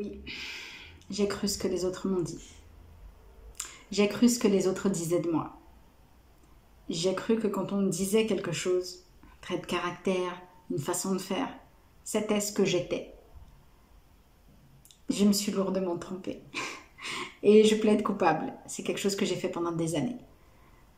Oui, 0.00 0.22
j'ai 1.10 1.28
cru 1.28 1.46
ce 1.46 1.58
que 1.58 1.68
les 1.68 1.84
autres 1.84 2.08
m'ont 2.08 2.22
dit. 2.22 2.42
J'ai 3.90 4.08
cru 4.08 4.30
ce 4.30 4.38
que 4.38 4.48
les 4.48 4.66
autres 4.66 4.88
disaient 4.88 5.20
de 5.20 5.30
moi. 5.30 5.58
J'ai 6.88 7.14
cru 7.14 7.38
que 7.38 7.48
quand 7.48 7.72
on 7.72 7.82
me 7.82 7.90
disait 7.90 8.24
quelque 8.24 8.52
chose, 8.52 9.04
trait 9.42 9.58
de 9.58 9.66
caractère, 9.66 10.40
une 10.70 10.78
façon 10.78 11.14
de 11.14 11.20
faire, 11.20 11.50
c'était 12.02 12.40
ce 12.40 12.52
que 12.54 12.64
j'étais. 12.64 13.12
Je 15.10 15.26
me 15.26 15.32
suis 15.32 15.52
lourdement 15.52 15.98
trompée. 15.98 16.40
Et 17.42 17.64
je 17.64 17.74
plaide 17.74 18.02
coupable. 18.02 18.54
C'est 18.66 18.82
quelque 18.82 19.00
chose 19.00 19.16
que 19.16 19.26
j'ai 19.26 19.36
fait 19.36 19.50
pendant 19.50 19.72
des 19.72 19.96
années. 19.96 20.20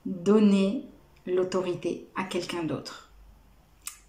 Donner 0.07 0.87
l'autorité 1.27 2.09
à 2.15 2.23
quelqu'un 2.23 2.63
d'autre. 2.63 3.12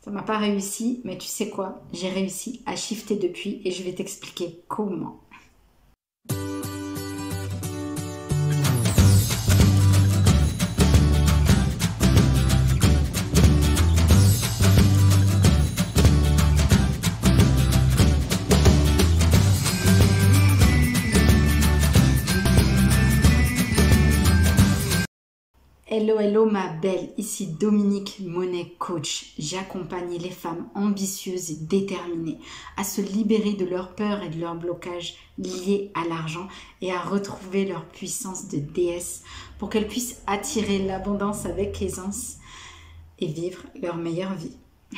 Ça 0.03 0.11
m'a 0.11 0.21
pas 0.21 0.37
réussi, 0.37 0.99
mais 1.05 1.17
tu 1.17 1.27
sais 1.27 1.49
quoi? 1.49 1.81
J'ai 1.93 2.09
réussi 2.09 2.61
à 2.65 2.75
shifter 2.75 3.15
depuis 3.15 3.61
et 3.63 3.71
je 3.71 3.83
vais 3.83 3.93
t'expliquer 3.93 4.61
comment. 4.67 5.22
Hello, 25.95 26.17
hello 26.17 26.45
ma 26.49 26.69
belle, 26.69 27.13
ici 27.19 27.45
Dominique 27.45 28.19
Monet, 28.19 28.73
coach. 28.79 29.35
J'accompagne 29.37 30.17
les 30.17 30.31
femmes 30.31 30.67
ambitieuses 30.73 31.51
et 31.51 31.57
déterminées 31.57 32.39
à 32.77 32.83
se 32.83 32.99
libérer 32.99 33.53
de 33.53 33.63
leur 33.63 33.93
peur 33.93 34.23
et 34.23 34.29
de 34.29 34.39
leur 34.39 34.55
blocage 34.55 35.13
liés 35.37 35.91
à 35.93 36.07
l'argent 36.07 36.47
et 36.81 36.91
à 36.91 36.99
retrouver 36.99 37.65
leur 37.65 37.85
puissance 37.85 38.47
de 38.47 38.57
déesse 38.57 39.21
pour 39.59 39.69
qu'elles 39.69 39.87
puissent 39.87 40.23
attirer 40.25 40.79
l'abondance 40.79 41.45
avec 41.45 41.79
aisance 41.79 42.37
et 43.19 43.27
vivre 43.27 43.61
leur 43.79 43.97
meilleure 43.97 44.33
vie. 44.33 44.57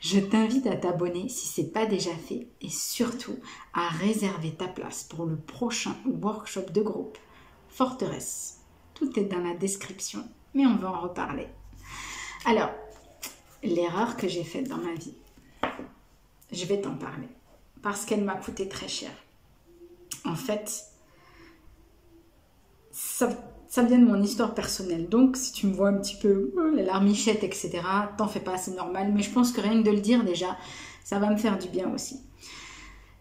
Je 0.00 0.20
t'invite 0.20 0.68
à 0.68 0.76
t'abonner 0.76 1.28
si 1.28 1.48
ce 1.48 1.60
n'est 1.62 1.66
pas 1.66 1.86
déjà 1.86 2.14
fait 2.14 2.46
et 2.60 2.70
surtout 2.70 3.36
à 3.74 3.88
réserver 3.88 4.52
ta 4.52 4.68
place 4.68 5.02
pour 5.02 5.26
le 5.26 5.34
prochain 5.34 5.96
workshop 6.22 6.70
de 6.72 6.82
groupe 6.82 7.18
Forteresse 7.68 8.59
tout 9.00 9.18
est 9.18 9.24
dans 9.24 9.40
la 9.40 9.54
description, 9.54 10.28
mais 10.52 10.66
on 10.66 10.76
va 10.76 10.90
en 10.90 11.00
reparler. 11.00 11.48
Alors, 12.44 12.70
l'erreur 13.62 14.16
que 14.18 14.28
j'ai 14.28 14.44
faite 14.44 14.68
dans 14.68 14.76
ma 14.76 14.92
vie, 14.92 15.14
je 16.52 16.66
vais 16.66 16.82
t'en 16.82 16.94
parler, 16.94 17.28
parce 17.82 18.04
qu'elle 18.04 18.22
m'a 18.22 18.34
coûté 18.34 18.68
très 18.68 18.88
cher. 18.88 19.10
En 20.26 20.34
fait, 20.34 20.84
ça, 22.92 23.26
vient 23.82 23.98
de 23.98 24.04
mon 24.04 24.22
histoire 24.22 24.54
personnelle. 24.54 25.08
Donc, 25.08 25.36
si 25.38 25.52
tu 25.52 25.66
me 25.66 25.72
vois 25.72 25.88
un 25.88 25.98
petit 25.98 26.16
peu 26.16 26.52
oh, 26.58 26.74
la 26.74 26.82
larmichette, 26.82 27.42
etc., 27.42 27.80
t'en 28.18 28.28
fais 28.28 28.40
pas, 28.40 28.58
c'est 28.58 28.76
normal. 28.76 29.12
Mais 29.14 29.22
je 29.22 29.30
pense 29.30 29.50
que 29.50 29.62
rien 29.62 29.80
que 29.80 29.86
de 29.86 29.92
le 29.92 30.00
dire 30.00 30.24
déjà, 30.24 30.58
ça 31.04 31.18
va 31.18 31.30
me 31.30 31.38
faire 31.38 31.56
du 31.56 31.68
bien 31.68 31.90
aussi. 31.94 32.20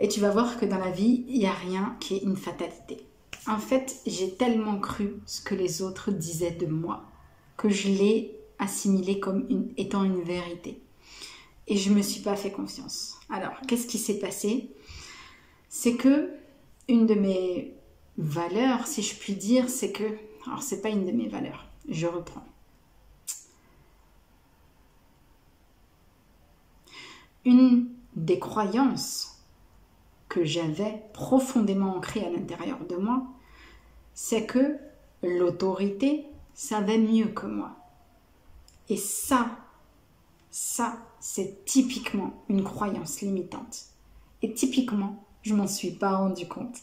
Et 0.01 0.09
tu 0.09 0.19
vas 0.19 0.31
voir 0.31 0.59
que 0.59 0.65
dans 0.65 0.77
la 0.77 0.91
vie, 0.91 1.23
il 1.29 1.39
n'y 1.39 1.47
a 1.47 1.53
rien 1.53 1.95
qui 2.01 2.17
est 2.17 2.23
une 2.23 2.35
fatalité. 2.35 3.08
En 3.47 3.57
fait, 3.57 4.01
j'ai 4.05 4.35
tellement 4.35 4.79
cru 4.79 5.15
ce 5.25 5.41
que 5.41 5.55
les 5.55 5.81
autres 5.81 6.11
disaient 6.11 6.51
de 6.51 6.65
moi 6.65 7.05
que 7.57 7.69
je 7.69 7.89
l'ai 7.89 8.35
assimilé 8.59 9.19
comme 9.19 9.47
étant 9.77 10.03
une 10.03 10.21
vérité. 10.21 10.81
Et 11.67 11.77
je 11.77 11.89
ne 11.89 11.95
me 11.95 12.01
suis 12.01 12.21
pas 12.21 12.35
fait 12.35 12.51
confiance. 12.51 13.19
Alors, 13.29 13.59
qu'est-ce 13.67 13.87
qui 13.87 13.97
s'est 13.97 14.19
passé? 14.19 14.71
C'est 15.69 15.95
que 15.95 16.31
une 16.87 17.05
de 17.05 17.13
mes 17.13 17.73
valeurs, 18.17 18.87
si 18.87 19.03
je 19.03 19.15
puis 19.15 19.33
dire, 19.33 19.69
c'est 19.69 19.91
que. 19.91 20.17
Alors, 20.47 20.63
c'est 20.63 20.81
pas 20.81 20.89
une 20.89 21.05
de 21.05 21.11
mes 21.11 21.27
valeurs. 21.27 21.67
Je 21.87 22.07
reprends. 22.07 22.45
Une 27.45 27.87
des 28.15 28.39
croyances 28.39 29.38
que 30.29 30.45
j'avais 30.45 31.03
profondément 31.13 31.95
ancré 31.97 32.23
à 32.23 32.29
l'intérieur 32.29 32.79
de 32.87 32.95
moi, 32.95 33.23
c'est 34.13 34.45
que 34.45 34.77
l'autorité 35.23 36.27
savait 36.53 36.99
mieux 36.99 37.27
que 37.27 37.47
moi. 37.47 37.71
Et 38.87 38.97
ça, 38.97 39.57
ça, 40.51 40.97
c'est 41.19 41.65
typiquement 41.65 42.43
une 42.47 42.63
croyance 42.63 43.21
limitante. 43.21 43.85
Et 44.41 44.53
typiquement, 44.53 45.25
je 45.41 45.53
m'en 45.53 45.67
suis 45.67 45.91
pas 45.91 46.15
rendu 46.15 46.47
compte. 46.47 46.77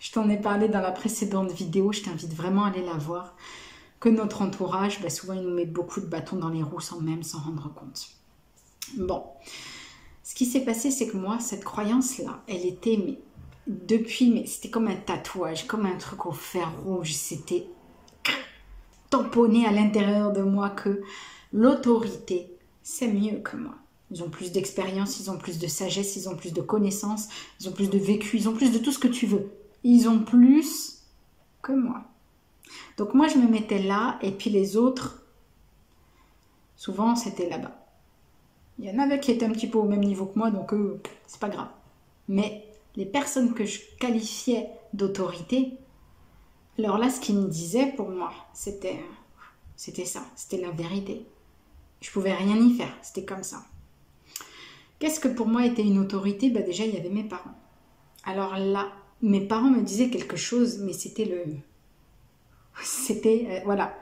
Je 0.00 0.12
t'en 0.12 0.28
ai 0.28 0.36
parlé 0.36 0.68
dans 0.68 0.80
la 0.80 0.92
précédente 0.92 1.50
vidéo, 1.52 1.92
je 1.92 2.02
t'invite 2.02 2.32
vraiment 2.32 2.64
à 2.64 2.68
aller 2.68 2.84
la 2.84 2.94
voir. 2.94 3.36
Que 3.98 4.08
notre 4.08 4.42
entourage, 4.42 5.00
bah, 5.00 5.10
souvent, 5.10 5.34
il 5.34 5.42
nous 5.42 5.54
met 5.54 5.66
beaucoup 5.66 6.00
de 6.00 6.06
bâtons 6.06 6.36
dans 6.36 6.50
les 6.50 6.62
roues 6.62 6.80
sans 6.80 7.00
même 7.00 7.22
s'en 7.22 7.40
rendre 7.40 7.72
compte. 7.72 8.08
Bon, 8.96 9.24
ce 10.24 10.34
qui 10.34 10.46
s'est 10.46 10.64
passé, 10.64 10.90
c'est 10.90 11.06
que 11.06 11.18
moi, 11.18 11.38
cette 11.38 11.64
croyance-là, 11.64 12.42
elle 12.48 12.64
était 12.64 13.18
depuis, 13.66 14.30
mais 14.30 14.46
c'était 14.46 14.70
comme 14.70 14.88
un 14.88 14.96
tatouage, 14.96 15.66
comme 15.66 15.84
un 15.84 15.98
truc 15.98 16.24
au 16.24 16.32
fer 16.32 16.72
rouge. 16.82 17.12
C'était 17.12 17.66
tamponné 19.10 19.66
à 19.66 19.70
l'intérieur 19.70 20.32
de 20.32 20.40
moi 20.40 20.70
que 20.70 21.02
l'autorité, 21.52 22.50
c'est 22.82 23.06
mieux 23.06 23.40
que 23.40 23.58
moi. 23.58 23.74
Ils 24.10 24.22
ont 24.22 24.30
plus 24.30 24.50
d'expérience, 24.50 25.20
ils 25.20 25.30
ont 25.30 25.36
plus 25.36 25.58
de 25.58 25.66
sagesse, 25.66 26.16
ils 26.16 26.26
ont 26.26 26.36
plus 26.36 26.54
de 26.54 26.62
connaissances, 26.62 27.28
ils 27.60 27.68
ont 27.68 27.72
plus 27.72 27.90
de 27.90 27.98
vécu, 27.98 28.38
ils 28.38 28.48
ont 28.48 28.54
plus 28.54 28.72
de 28.72 28.78
tout 28.78 28.92
ce 28.92 28.98
que 28.98 29.08
tu 29.08 29.26
veux. 29.26 29.52
Ils 29.82 30.08
ont 30.08 30.20
plus 30.20 31.02
que 31.60 31.72
moi. 31.72 32.02
Donc 32.96 33.12
moi, 33.12 33.28
je 33.28 33.36
me 33.36 33.46
mettais 33.46 33.82
là, 33.82 34.18
et 34.22 34.30
puis 34.30 34.48
les 34.48 34.78
autres, 34.78 35.22
souvent, 36.76 37.14
c'était 37.14 37.50
là-bas. 37.50 37.83
Il 38.78 38.84
y 38.86 38.90
en 38.90 38.98
avait 38.98 39.20
qui 39.20 39.30
étaient 39.30 39.46
un 39.46 39.52
petit 39.52 39.68
peu 39.68 39.78
au 39.78 39.84
même 39.84 40.02
niveau 40.02 40.26
que 40.26 40.38
moi, 40.38 40.50
donc 40.50 40.72
eux, 40.74 41.00
c'est 41.26 41.40
pas 41.40 41.48
grave. 41.48 41.68
Mais 42.28 42.66
les 42.96 43.06
personnes 43.06 43.54
que 43.54 43.64
je 43.64 43.80
qualifiais 44.00 44.68
d'autorité, 44.92 45.78
alors 46.78 46.98
là, 46.98 47.10
ce 47.10 47.20
qu'ils 47.20 47.38
me 47.38 47.48
disaient 47.48 47.92
pour 47.92 48.08
moi, 48.08 48.32
c'était, 48.52 48.98
c'était 49.76 50.04
ça, 50.04 50.22
c'était 50.34 50.60
la 50.60 50.70
vérité. 50.70 51.24
Je 52.00 52.10
pouvais 52.10 52.34
rien 52.34 52.56
y 52.56 52.74
faire, 52.74 52.92
c'était 53.02 53.24
comme 53.24 53.44
ça. 53.44 53.62
Qu'est-ce 54.98 55.20
que 55.20 55.28
pour 55.28 55.46
moi 55.46 55.66
était 55.66 55.82
une 55.82 55.98
autorité? 55.98 56.50
Bah 56.50 56.62
Déjà, 56.62 56.84
il 56.84 56.94
y 56.94 56.98
avait 56.98 57.10
mes 57.10 57.24
parents. 57.24 57.54
Alors 58.24 58.56
là, 58.56 58.90
mes 59.22 59.40
parents 59.40 59.70
me 59.70 59.82
disaient 59.82 60.10
quelque 60.10 60.36
chose, 60.36 60.78
mais 60.80 60.92
c'était 60.92 61.24
le. 61.24 61.44
C'était. 62.82 63.46
Euh, 63.48 63.60
voilà. 63.64 63.96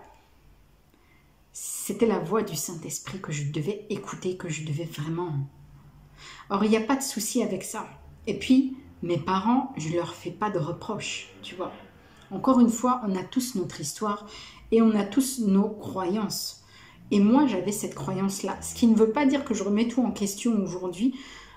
C'était 1.85 2.07
la 2.07 2.21
voix 2.21 2.45
du 2.45 2.55
Saint-Esprit 2.55 3.21
que 3.21 3.33
je 3.33 3.51
devais 3.51 3.87
écouter, 3.91 4.37
que 4.37 4.49
je 4.49 4.65
devais 4.65 4.85
vraiment. 4.85 5.33
Or, 6.49 6.63
il 6.63 6.71
n'y 6.71 6.77
a 6.77 6.81
pas 6.81 6.95
de 6.95 7.03
souci 7.03 7.43
avec 7.43 7.65
ça. 7.65 7.89
Et 8.29 8.39
puis, 8.39 8.77
mes 9.03 9.19
parents, 9.19 9.73
je 9.77 9.89
leur 9.89 10.15
fais 10.15 10.31
pas 10.31 10.49
de 10.49 10.61
reproches, 10.61 11.31
tu 11.43 11.57
vois. 11.57 11.73
Encore 12.31 12.61
une 12.61 12.71
fois, 12.71 13.01
on 13.05 13.17
a 13.17 13.25
tous 13.25 13.57
notre 13.57 13.81
histoire 13.81 14.29
et 14.71 14.81
on 14.81 14.95
a 14.95 15.03
tous 15.03 15.41
nos 15.41 15.71
croyances. 15.71 16.63
Et 17.11 17.19
moi, 17.19 17.49
j'avais 17.49 17.73
cette 17.73 17.97
croyance-là. 17.97 18.63
Ce 18.63 18.77
qui 18.77 18.87
ne 18.87 18.95
veut 18.95 19.11
pas 19.11 19.27
dire 19.27 19.45
que 19.45 19.53
je 19.53 19.65
remets 19.65 19.89
tout 19.89 20.05
en 20.05 20.13
question 20.13 20.63
aujourd'hui 20.63 21.17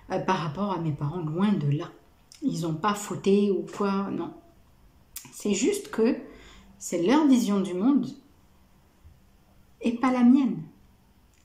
euh, 0.10 0.18
par 0.18 0.38
rapport 0.38 0.72
à 0.72 0.80
mes 0.80 0.92
parents, 0.92 1.22
loin 1.22 1.54
de 1.54 1.70
là. 1.70 1.92
Ils 2.42 2.62
n'ont 2.62 2.74
pas 2.74 2.96
fauté 2.96 3.52
ou 3.52 3.64
quoi, 3.78 4.10
non. 4.10 4.34
C'est 5.32 5.54
juste 5.54 5.92
que 5.92 6.18
c'est 6.80 7.04
leur 7.04 7.28
vision 7.28 7.60
du 7.60 7.76
monde 7.76 8.08
et 9.86 9.94
pas 9.94 10.12
la 10.12 10.24
mienne. 10.24 10.58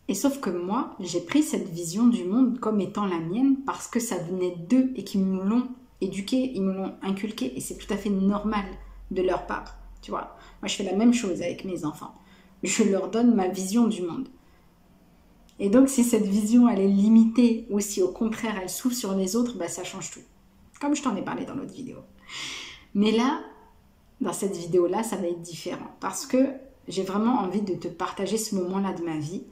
Et 0.08 0.14
sauf 0.14 0.40
que 0.40 0.50
moi, 0.50 0.96
j'ai 0.98 1.20
pris 1.20 1.44
cette 1.44 1.68
vision 1.68 2.08
du 2.08 2.24
monde 2.24 2.58
comme 2.58 2.80
étant 2.80 3.06
la 3.06 3.20
mienne 3.20 3.58
parce 3.64 3.86
que 3.86 4.00
ça 4.00 4.16
venait 4.16 4.56
d'eux 4.68 4.90
et 4.96 5.04
qu'ils 5.04 5.20
me 5.20 5.44
l'ont 5.44 5.68
éduqué, 6.00 6.50
ils 6.52 6.62
me 6.62 6.72
l'ont 6.72 6.94
inculqué 7.02 7.56
et 7.56 7.60
c'est 7.60 7.76
tout 7.76 7.92
à 7.92 7.96
fait 7.96 8.10
normal 8.10 8.64
de 9.12 9.22
leur 9.22 9.46
part. 9.46 9.76
Tu 10.02 10.10
vois, 10.10 10.36
moi 10.60 10.68
je 10.68 10.74
fais 10.74 10.82
la 10.82 10.96
même 10.96 11.14
chose 11.14 11.42
avec 11.42 11.64
mes 11.64 11.84
enfants. 11.84 12.14
Je 12.64 12.82
leur 12.82 13.08
donne 13.08 13.36
ma 13.36 13.46
vision 13.46 13.86
du 13.86 14.02
monde. 14.02 14.28
Et 15.60 15.68
donc 15.68 15.88
si 15.88 16.02
cette 16.02 16.26
vision 16.26 16.68
elle 16.68 16.80
est 16.80 16.88
limitée 16.88 17.66
ou 17.70 17.78
si 17.78 18.02
au 18.02 18.08
contraire 18.08 18.58
elle 18.60 18.70
s'ouvre 18.70 18.96
sur 18.96 19.14
les 19.14 19.36
autres, 19.36 19.58
bah 19.58 19.68
ça 19.68 19.84
change 19.84 20.10
tout. 20.10 20.20
Comme 20.80 20.96
je 20.96 21.02
t'en 21.02 21.14
ai 21.14 21.22
parlé 21.22 21.44
dans 21.44 21.54
l'autre 21.54 21.74
vidéo. 21.74 21.98
Mais 22.94 23.12
là, 23.12 23.42
dans 24.20 24.32
cette 24.32 24.56
vidéo-là, 24.56 25.02
ça 25.02 25.16
va 25.16 25.28
être 25.28 25.42
différent 25.42 25.94
parce 26.00 26.26
que 26.26 26.48
j'ai 26.90 27.02
vraiment 27.02 27.40
envie 27.40 27.62
de 27.62 27.74
te 27.74 27.88
partager 27.88 28.36
ce 28.36 28.54
moment-là 28.56 28.92
de 28.92 29.02
ma 29.02 29.16
vie. 29.16 29.42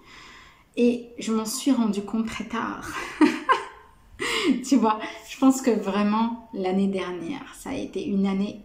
Et 0.77 1.09
je 1.19 1.33
m'en 1.33 1.45
suis 1.45 1.73
rendu 1.73 2.03
compte 2.03 2.27
très 2.27 2.45
tard. 2.45 2.89
tu 4.69 4.77
vois, 4.77 4.99
je 5.29 5.39
pense 5.39 5.61
que 5.61 5.71
vraiment 5.71 6.49
l'année 6.53 6.87
dernière, 6.87 7.55
ça 7.59 7.71
a 7.71 7.75
été 7.75 8.05
une 8.05 8.27
année 8.27 8.65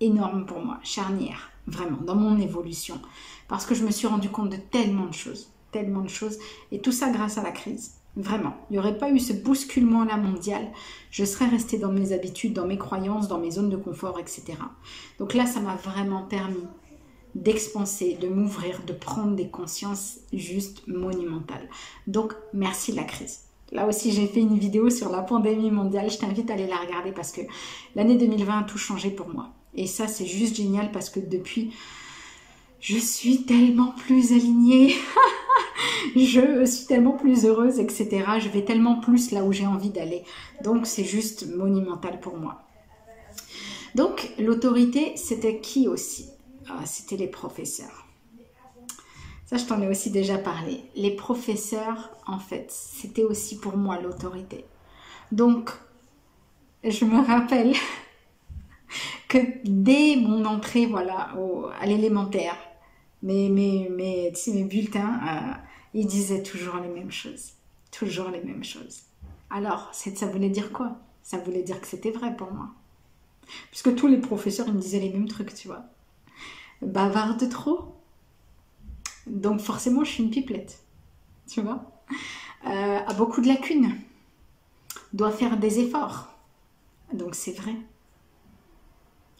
énorme 0.00 0.46
pour 0.46 0.60
moi, 0.60 0.78
charnière, 0.82 1.50
vraiment, 1.66 1.98
dans 2.02 2.16
mon 2.16 2.38
évolution. 2.38 3.00
Parce 3.48 3.66
que 3.66 3.74
je 3.74 3.84
me 3.84 3.90
suis 3.90 4.06
rendu 4.06 4.28
compte 4.28 4.50
de 4.50 4.56
tellement 4.56 5.06
de 5.06 5.14
choses, 5.14 5.48
tellement 5.72 6.02
de 6.02 6.08
choses. 6.08 6.38
Et 6.72 6.80
tout 6.80 6.92
ça 6.92 7.10
grâce 7.10 7.38
à 7.38 7.42
la 7.42 7.52
crise. 7.52 7.94
Vraiment, 8.16 8.54
il 8.70 8.74
n'y 8.74 8.78
aurait 8.78 8.96
pas 8.96 9.10
eu 9.10 9.18
ce 9.18 9.32
bousculement-là 9.32 10.16
mondial. 10.16 10.70
Je 11.10 11.24
serais 11.24 11.48
restée 11.48 11.78
dans 11.78 11.90
mes 11.90 12.12
habitudes, 12.12 12.52
dans 12.52 12.66
mes 12.66 12.78
croyances, 12.78 13.26
dans 13.26 13.38
mes 13.38 13.50
zones 13.50 13.70
de 13.70 13.76
confort, 13.76 14.20
etc. 14.20 14.54
Donc 15.18 15.34
là, 15.34 15.46
ça 15.46 15.60
m'a 15.60 15.74
vraiment 15.74 16.22
permis 16.22 16.66
d'expanser, 17.34 18.16
de 18.20 18.28
m'ouvrir, 18.28 18.82
de 18.86 18.92
prendre 18.92 19.34
des 19.34 19.48
consciences 19.48 20.18
juste 20.32 20.86
monumentales. 20.86 21.68
Donc, 22.06 22.34
merci 22.52 22.92
la 22.92 23.04
crise. 23.04 23.40
Là 23.72 23.88
aussi, 23.88 24.12
j'ai 24.12 24.26
fait 24.26 24.40
une 24.40 24.58
vidéo 24.58 24.88
sur 24.90 25.10
la 25.10 25.22
pandémie 25.22 25.70
mondiale. 25.70 26.10
Je 26.10 26.18
t'invite 26.18 26.50
à 26.50 26.54
aller 26.54 26.66
la 26.66 26.76
regarder 26.76 27.12
parce 27.12 27.32
que 27.32 27.40
l'année 27.96 28.16
2020 28.16 28.58
a 28.58 28.62
tout 28.62 28.78
changé 28.78 29.10
pour 29.10 29.28
moi. 29.28 29.50
Et 29.74 29.86
ça, 29.86 30.06
c'est 30.06 30.26
juste 30.26 30.54
génial 30.54 30.92
parce 30.92 31.10
que 31.10 31.18
depuis, 31.18 31.72
je 32.78 32.98
suis 32.98 33.42
tellement 33.42 33.92
plus 33.92 34.32
alignée. 34.32 34.94
je 36.16 36.64
suis 36.64 36.86
tellement 36.86 37.16
plus 37.16 37.46
heureuse, 37.46 37.80
etc. 37.80 38.24
Je 38.38 38.48
vais 38.48 38.64
tellement 38.64 39.00
plus 39.00 39.32
là 39.32 39.42
où 39.42 39.52
j'ai 39.52 39.66
envie 39.66 39.90
d'aller. 39.90 40.22
Donc, 40.62 40.86
c'est 40.86 41.04
juste 41.04 41.48
monumental 41.56 42.20
pour 42.20 42.36
moi. 42.36 42.62
Donc, 43.96 44.32
l'autorité, 44.38 45.16
c'était 45.16 45.58
qui 45.60 45.88
aussi? 45.88 46.28
C'était 46.84 47.16
les 47.16 47.26
professeurs. 47.26 48.06
Ça, 49.46 49.58
je 49.58 49.64
t'en 49.64 49.80
ai 49.82 49.88
aussi 49.88 50.10
déjà 50.10 50.38
parlé. 50.38 50.84
Les 50.96 51.14
professeurs, 51.14 52.10
en 52.26 52.38
fait, 52.38 52.70
c'était 52.70 53.24
aussi 53.24 53.58
pour 53.58 53.76
moi 53.76 54.00
l'autorité. 54.00 54.64
Donc, 55.32 55.70
je 56.82 57.04
me 57.04 57.24
rappelle 57.24 57.74
que 59.28 59.38
dès 59.64 60.16
mon 60.16 60.44
entrée, 60.44 60.86
voilà, 60.86 61.34
à 61.78 61.86
l'élémentaire, 61.86 62.56
mes, 63.22 63.48
mes, 63.48 63.88
mes, 63.90 64.32
mes 64.46 64.64
bulletins, 64.64 65.20
euh, 65.28 65.52
ils 65.94 66.06
disaient 66.06 66.42
toujours 66.42 66.76
les 66.76 66.88
mêmes 66.88 67.12
choses. 67.12 67.52
Toujours 67.90 68.30
les 68.30 68.42
mêmes 68.42 68.64
choses. 68.64 69.02
Alors, 69.50 69.90
ça 69.92 70.26
voulait 70.26 70.50
dire 70.50 70.72
quoi? 70.72 70.96
Ça 71.22 71.38
voulait 71.38 71.62
dire 71.62 71.80
que 71.80 71.86
c'était 71.86 72.10
vrai 72.10 72.34
pour 72.36 72.50
moi. 72.52 72.70
Puisque 73.70 73.94
tous 73.94 74.06
les 74.06 74.18
professeurs, 74.18 74.66
ils 74.68 74.74
me 74.74 74.80
disaient 74.80 75.00
les 75.00 75.10
mêmes 75.10 75.28
trucs, 75.28 75.54
tu 75.54 75.68
vois. 75.68 75.84
Bavarde 76.84 77.48
trop. 77.48 77.94
Donc 79.26 79.60
forcément, 79.60 80.04
je 80.04 80.10
suis 80.10 80.22
une 80.22 80.30
pipelette. 80.30 80.82
Tu 81.48 81.60
vois 81.60 81.84
euh, 82.66 82.98
A 83.06 83.14
beaucoup 83.14 83.40
de 83.40 83.48
lacunes. 83.48 83.94
Doit 85.12 85.30
faire 85.30 85.58
des 85.58 85.80
efforts. 85.80 86.28
Donc 87.12 87.34
c'est 87.34 87.52
vrai. 87.52 87.74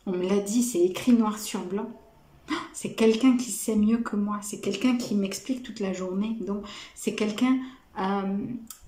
On 0.06 0.12
me 0.12 0.28
l'a 0.28 0.38
dit, 0.38 0.62
c'est 0.62 0.80
écrit 0.80 1.12
noir 1.12 1.38
sur 1.38 1.60
blanc. 1.64 1.88
C'est 2.72 2.94
quelqu'un 2.94 3.36
qui 3.36 3.50
sait 3.50 3.76
mieux 3.76 3.98
que 3.98 4.16
moi. 4.16 4.38
C'est 4.42 4.60
quelqu'un 4.60 4.96
qui 4.96 5.14
m'explique 5.14 5.62
toute 5.62 5.80
la 5.80 5.92
journée. 5.92 6.36
Donc 6.40 6.64
c'est 6.94 7.14
quelqu'un 7.14 7.58
euh, 7.98 8.36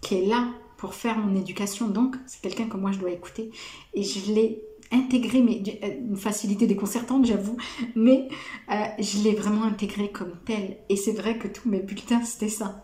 qui 0.00 0.17
est 0.17 0.26
là 0.26 0.49
pour 0.76 0.94
faire 0.94 1.19
mon 1.19 1.35
éducation. 1.35 1.88
Donc 1.88 2.17
c'est 2.26 2.43
quelqu'un 2.43 2.69
que 2.69 2.76
moi 2.76 2.93
je 2.93 2.99
dois 2.99 3.11
écouter. 3.11 3.50
Et 3.94 4.03
je 4.03 4.32
l'ai 4.32 4.62
intégré, 4.92 5.40
mais 5.40 5.62
euh, 5.82 6.08
une 6.10 6.16
facilité 6.16 6.66
déconcertante, 6.66 7.26
j'avoue, 7.26 7.56
mais 7.94 8.28
euh, 8.70 8.74
je 8.98 9.22
l'ai 9.22 9.34
vraiment 9.34 9.64
intégré 9.64 10.10
comme 10.10 10.32
tel. 10.44 10.76
Et 10.88 10.96
c'est 10.96 11.12
vrai 11.12 11.38
que 11.38 11.48
tous 11.48 11.68
mes 11.68 11.80
bulletins, 11.80 12.22
c'était 12.22 12.48
ça. 12.48 12.82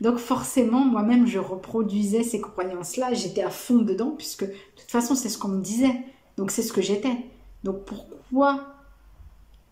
Donc 0.00 0.18
forcément, 0.18 0.84
moi-même, 0.84 1.26
je 1.26 1.38
reproduisais 1.38 2.22
ces 2.22 2.40
croyances-là, 2.40 3.14
j'étais 3.14 3.42
à 3.42 3.50
fond 3.50 3.78
dedans, 3.78 4.14
puisque 4.16 4.44
de 4.44 4.54
toute 4.76 4.90
façon, 4.90 5.14
c'est 5.14 5.28
ce 5.28 5.38
qu'on 5.38 5.48
me 5.48 5.62
disait. 5.62 5.96
Donc 6.36 6.50
c'est 6.50 6.62
ce 6.62 6.72
que 6.72 6.82
j'étais. 6.82 7.16
Donc 7.64 7.84
pourquoi 7.84 8.60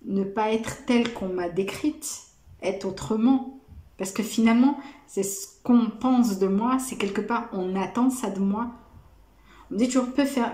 ne 0.04 0.24
pas 0.24 0.52
être 0.52 0.86
telle 0.86 1.12
qu'on 1.12 1.28
m'a 1.28 1.48
décrite, 1.48 2.22
être 2.62 2.86
autrement? 2.86 3.58
Parce 3.98 4.12
que 4.12 4.22
finalement, 4.22 4.78
c'est 5.06 5.22
ce 5.22 5.46
qu'on 5.62 5.90
pense 5.90 6.38
de 6.38 6.46
moi, 6.46 6.78
c'est 6.78 6.96
quelque 6.96 7.20
part, 7.20 7.48
on 7.52 7.76
attend 7.76 8.08
ça 8.08 8.30
de 8.30 8.40
moi. 8.40 8.70
On 9.72 9.76
dit 9.76 9.87
toujours, 9.87 10.12
peut, 10.12 10.25
faire, 10.25 10.52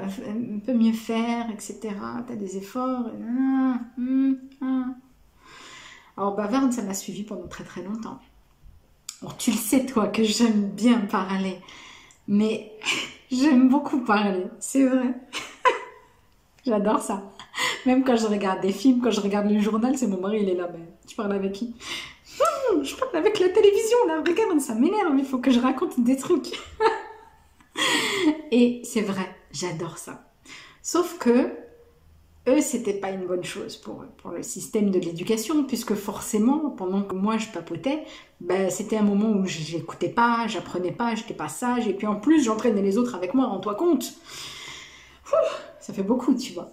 peut 0.67 0.75
mieux 0.75 0.93
faire, 0.93 1.51
etc. 1.51 1.79
Tu 2.27 2.33
as 2.33 2.37
des 2.37 2.57
efforts. 2.59 3.11
Alors 6.17 6.35
bavarde, 6.35 6.73
ça 6.73 6.83
m'a 6.83 6.95
suivi 6.95 7.23
pendant 7.23 7.47
très 7.47 7.65
très 7.65 7.83
longtemps. 7.83 8.19
tu 9.39 9.51
le 9.51 9.57
sais 9.57 9.87
toi 9.87 10.09
que 10.09 10.23
j'aime 10.23 10.71
bien 10.71 11.01
parler, 11.01 11.59
mais 12.29 12.73
j'aime 13.31 13.69
beaucoup 13.69 14.01
parler, 14.01 14.47
c'est 14.59 14.85
vrai. 14.87 15.15
J'adore 16.67 17.01
ça. 17.01 17.23
Même 17.87 18.05
quand 18.05 18.17
je 18.17 18.27
regarde 18.27 18.61
des 18.61 18.73
films, 18.73 19.01
quand 19.01 19.11
je 19.11 19.21
regarde 19.21 19.51
le 19.51 19.61
journal, 19.61 19.97
c'est 19.97 20.09
mon 20.09 20.21
mari, 20.21 20.41
il 20.43 20.49
est 20.49 20.55
là. 20.55 20.69
Tu 21.07 21.15
parles 21.15 21.33
avec 21.33 21.53
qui? 21.53 21.75
Je 22.83 22.95
parle 22.97 23.17
avec 23.17 23.39
la 23.39 23.49
télévision, 23.49 23.99
là. 24.09 24.19
Regarde, 24.19 24.61
ça 24.61 24.75
m'énerve. 24.75 25.15
Il 25.17 25.25
faut 25.25 25.39
que 25.39 25.51
je 25.51 25.61
raconte 25.61 25.99
des 26.01 26.17
trucs. 26.17 26.53
Et 28.57 28.81
c'est 28.85 29.03
vrai, 29.03 29.29
j'adore 29.53 29.99
ça. 29.99 30.31
Sauf 30.81 31.19
que 31.19 31.53
eux, 32.49 32.61
c'était 32.63 32.95
pas 32.95 33.11
une 33.11 33.27
bonne 33.27 33.45
chose 33.45 33.77
pour, 33.77 34.05
pour 34.17 34.31
le 34.31 34.43
système 34.43 34.91
de 34.91 34.99
l'éducation, 34.99 35.65
puisque 35.65 35.95
forcément, 35.95 36.71
pendant 36.71 37.03
que 37.03 37.15
moi 37.15 37.37
je 37.37 37.49
papotais, 37.49 38.05
ben, 38.41 38.71
c'était 38.71 38.97
un 38.97 39.03
moment 39.03 39.31
où 39.31 39.45
j'écoutais 39.45 40.09
pas, 40.09 40.47
j'apprenais 40.47 40.93
pas, 40.93 41.15
j'étais 41.15 41.35
pas 41.35 41.49
sage, 41.49 41.87
et 41.87 41.93
puis 41.93 42.07
en 42.07 42.17
plus 42.17 42.45
j'entraînais 42.45 42.81
les 42.81 42.97
autres 42.97 43.15
avec 43.15 43.35
moi, 43.35 43.47
rends-toi 43.47 43.75
compte 43.75 44.15
ça 45.81 45.93
fait 45.93 46.03
beaucoup, 46.03 46.35
tu 46.35 46.53
vois. 46.53 46.71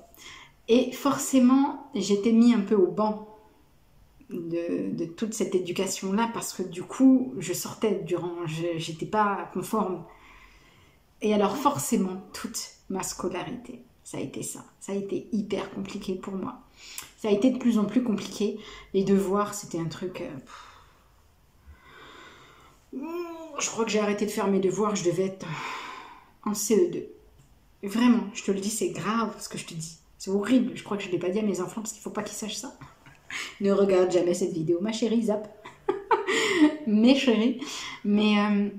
Et 0.67 0.91
forcément, 0.91 1.89
j'étais 1.93 2.31
mis 2.31 2.53
un 2.53 2.61
peu 2.61 2.75
au 2.75 2.87
banc 2.87 3.27
de, 4.29 5.05
toute 5.05 5.33
cette 5.33 5.53
éducation-là 5.53 6.31
parce 6.33 6.53
que 6.53 6.63
du 6.63 6.81
coup, 6.81 7.33
je 7.37 7.53
sortais 7.53 8.01
durant, 8.05 8.47
j'étais 8.77 9.05
pas 9.05 9.49
conforme. 9.53 10.03
Et 11.23 11.33
alors 11.33 11.55
forcément, 11.55 12.21
toute 12.33 12.59
ma 12.89 13.01
scolarité, 13.01 13.81
ça 14.03 14.17
a 14.17 14.19
été 14.19 14.43
ça. 14.43 14.65
Ça 14.81 14.91
a 14.91 14.95
été 14.95 15.29
hyper 15.31 15.71
compliqué 15.71 16.15
pour 16.15 16.33
moi. 16.33 16.59
Ça 17.17 17.29
a 17.29 17.31
été 17.31 17.49
de 17.49 17.57
plus 17.57 17.79
en 17.79 17.85
plus 17.85 18.03
compliqué. 18.03 18.59
Les 18.93 19.05
devoirs, 19.05 19.53
c'était 19.53 19.79
un 19.79 19.87
truc... 19.87 20.21
Euh, 20.21 20.29
je 23.57 23.69
crois 23.69 23.85
que 23.85 23.91
j'ai 23.91 24.01
arrêté 24.01 24.25
de 24.25 24.31
faire 24.31 24.47
mes 24.49 24.59
devoirs, 24.59 24.97
je 24.97 25.05
devais 25.05 25.27
être 25.27 25.47
en 26.43 26.51
CE2. 26.51 27.05
Vraiment, 27.83 28.25
je 28.33 28.43
te 28.43 28.51
le 28.51 28.59
dis, 28.59 28.69
c'est 28.69 28.89
grave 28.89 29.33
ce 29.39 29.47
que 29.47 29.57
je 29.57 29.65
te 29.65 29.73
dis. 29.73 29.97
C'est 30.17 30.29
horrible. 30.29 30.75
Je 30.75 30.83
crois 30.83 30.97
que 30.97 31.03
je 31.03 31.07
ne 31.07 31.13
l'ai 31.13 31.19
pas 31.19 31.29
dit 31.29 31.39
à 31.39 31.43
mes 31.43 31.61
enfants 31.61 31.81
parce 31.81 31.93
qu'il 31.93 32.01
ne 32.01 32.03
faut 32.03 32.09
pas 32.09 32.23
qu'ils 32.23 32.35
sachent 32.35 32.57
ça. 32.57 32.77
ne 33.61 33.71
regarde 33.71 34.11
jamais 34.11 34.33
cette 34.33 34.51
vidéo, 34.51 34.79
ma 34.81 34.91
chérie, 34.91 35.23
zap. 35.23 35.65
mes 36.87 37.15
chéris. 37.15 37.61
Mais, 38.03 38.37
euh, 38.39 38.69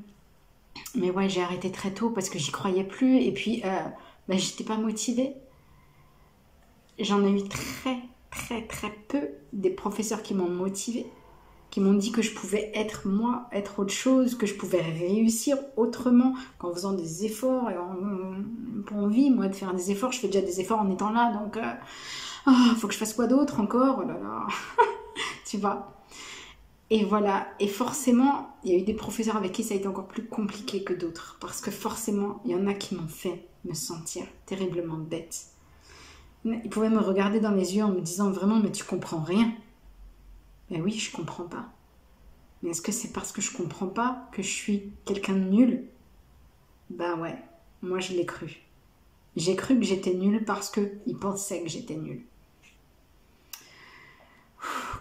mais 0.95 1.11
ouais, 1.11 1.29
j'ai 1.29 1.43
arrêté 1.43 1.71
très 1.71 1.93
tôt 1.93 2.11
parce 2.11 2.29
que 2.29 2.39
j'y 2.39 2.53
croyais 2.53 2.85
plus. 2.85 3.19
Et 3.21 3.33
puis, 3.33 3.63
euh, 3.65 3.81
bah, 4.29 4.37
j'étais 4.37 4.65
pas 4.65 4.77
motivée. 4.77 5.35
J'en 6.99 7.25
ai 7.25 7.31
eu 7.31 7.43
très, 7.49 7.99
très, 8.31 8.67
très 8.67 8.91
peu 9.09 9.29
des 9.53 9.71
professeurs 9.71 10.23
qui 10.23 10.35
m'ont 10.35 10.49
motivée 10.49 11.07
qui 11.75 11.81
m'ont 11.81 11.95
dit 11.95 12.13
que 12.13 12.23
je 12.23 12.33
pouvais 12.33 12.71
être 12.73 13.09
moi, 13.09 13.49
être 13.51 13.81
autre 13.81 13.93
chose, 13.93 14.37
que 14.37 14.47
je 14.47 14.55
pouvais 14.55 14.81
réussir 14.81 15.59
autrement 15.77 16.35
qu'en 16.57 16.73
faisant 16.73 16.93
des 16.93 17.25
efforts 17.25 17.69
et 17.69 17.77
en, 17.77 17.97
pas 18.87 18.95
envie 18.95 19.29
moi 19.29 19.49
de 19.49 19.57
faire 19.57 19.75
des 19.75 19.91
efforts. 19.91 20.13
Je 20.13 20.21
fais 20.21 20.29
déjà 20.29 20.41
des 20.41 20.61
efforts 20.61 20.79
en 20.79 20.89
étant 20.89 21.11
là, 21.11 21.33
donc 21.33 21.57
euh, 21.57 21.73
ah, 22.47 22.75
faut 22.79 22.87
que 22.87 22.95
je 22.95 22.99
fasse 23.01 23.13
quoi 23.13 23.27
d'autre 23.27 23.59
encore? 23.59 24.03
Oh 24.05 24.07
là 24.07 24.15
là. 24.15 24.47
tu 25.45 25.59
vois? 25.59 26.04
Et 26.95 27.05
voilà. 27.05 27.49
Et 27.59 27.67
forcément, 27.67 28.55
il 28.63 28.71
y 28.71 28.75
a 28.77 28.79
eu 28.79 28.85
des 28.85 28.95
professeurs 28.95 29.37
avec 29.37 29.51
qui 29.51 29.65
ça 29.65 29.75
a 29.75 29.77
été 29.77 29.89
encore 29.89 30.07
plus 30.07 30.25
compliqué 30.27 30.85
que 30.85 30.93
d'autres, 30.93 31.37
parce 31.41 31.61
que 31.61 31.73
forcément, 31.73 32.41
il 32.45 32.53
y 32.53 32.55
en 32.55 32.69
a 32.69 32.75
qui 32.75 32.95
m'ont 32.95 33.09
fait 33.09 33.49
me 33.65 33.75
sentir 33.75 34.23
terriblement 34.47 34.99
bête. 34.99 35.47
Ils 36.45 36.71
pouvaient 36.71 36.91
me 36.91 37.01
regarder 37.01 37.41
dans 37.41 37.51
les 37.51 37.75
yeux 37.75 37.83
en 37.83 37.89
me 37.89 38.01
disant 38.01 38.31
vraiment, 38.31 38.61
mais 38.61 38.71
tu 38.71 38.85
comprends 38.85 39.25
rien. 39.25 39.53
Ben 40.71 40.81
oui, 40.83 40.93
je 40.93 41.11
comprends 41.11 41.49
pas. 41.49 41.67
Mais 42.63 42.71
est-ce 42.71 42.81
que 42.81 42.93
c'est 42.93 43.13
parce 43.13 43.33
que 43.33 43.43
je 43.43 43.57
comprends 43.57 43.89
pas 43.89 44.29
que 44.31 44.43
je 44.43 44.53
suis 44.53 44.93
quelqu'un 45.05 45.35
de 45.35 45.51
nul? 45.51 45.89
Ben 46.91 47.19
ouais, 47.19 47.37
moi 47.83 47.99
je 47.99 48.13
l'ai 48.13 48.25
cru. 48.25 48.63
J'ai 49.35 49.57
cru 49.57 49.77
que 49.77 49.85
j'étais 49.85 50.15
nulle 50.15 50.45
parce 50.45 50.71
qu'ils 50.71 51.19
pensaient 51.21 51.65
que 51.65 51.69
j'étais 51.69 51.97
nulle. 51.97 52.23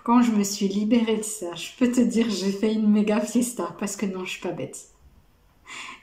Quand 0.03 0.22
je 0.22 0.31
me 0.31 0.43
suis 0.43 0.67
libérée 0.67 1.17
de 1.17 1.24
ça, 1.24 1.55
je 1.55 1.69
peux 1.77 1.89
te 1.89 2.01
dire 2.01 2.29
j'ai 2.29 2.51
fait 2.51 2.74
une 2.74 2.89
méga 2.89 3.22
fiesta 3.22 3.75
parce 3.79 3.95
que 3.95 4.05
non, 4.05 4.25
je 4.25 4.31
suis 4.31 4.41
pas 4.41 4.51
bête. 4.51 4.89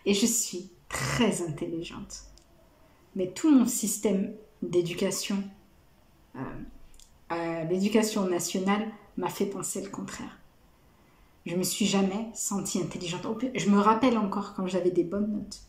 Et 0.06 0.14
je 0.14 0.26
suis 0.26 0.70
très 0.88 1.42
intelligente. 1.42 2.24
Mais 3.14 3.30
tout 3.30 3.54
mon 3.54 3.66
système 3.66 4.34
d'éducation, 4.62 5.42
euh, 6.36 7.64
l'éducation 7.64 8.26
nationale, 8.26 8.90
m'a 9.16 9.28
fait 9.28 9.46
penser 9.46 9.82
le 9.82 9.90
contraire. 9.90 10.38
Je 11.44 11.56
me 11.56 11.62
suis 11.62 11.86
jamais 11.86 12.28
sentie 12.32 12.80
intelligente. 12.80 13.44
Je 13.54 13.68
me 13.68 13.78
rappelle 13.78 14.16
encore 14.16 14.54
quand 14.54 14.66
j'avais 14.66 14.90
des 14.90 15.04
bonnes 15.04 15.32
notes. 15.32 15.60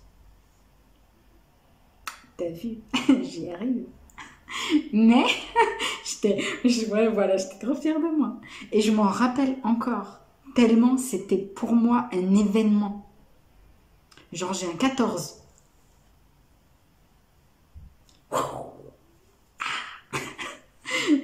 T'as 2.37 2.49
vu, 2.49 2.77
j'y 3.23 3.49
arrive. 3.49 3.85
Mais 4.93 5.25
j'étais, 6.05 6.43
voilà, 7.13 7.37
j'étais 7.37 7.59
trop 7.59 7.75
fière 7.75 7.99
de 7.99 8.17
moi. 8.17 8.35
Et 8.71 8.81
je 8.81 8.91
m'en 8.91 9.03
rappelle 9.03 9.57
encore 9.63 10.19
tellement 10.55 10.97
c'était 10.97 11.37
pour 11.37 11.73
moi 11.73 12.09
un 12.11 12.35
événement 12.35 13.07
Genre, 14.33 14.53
j'ai 14.53 14.67
un 14.67 14.77
14. 14.77 15.41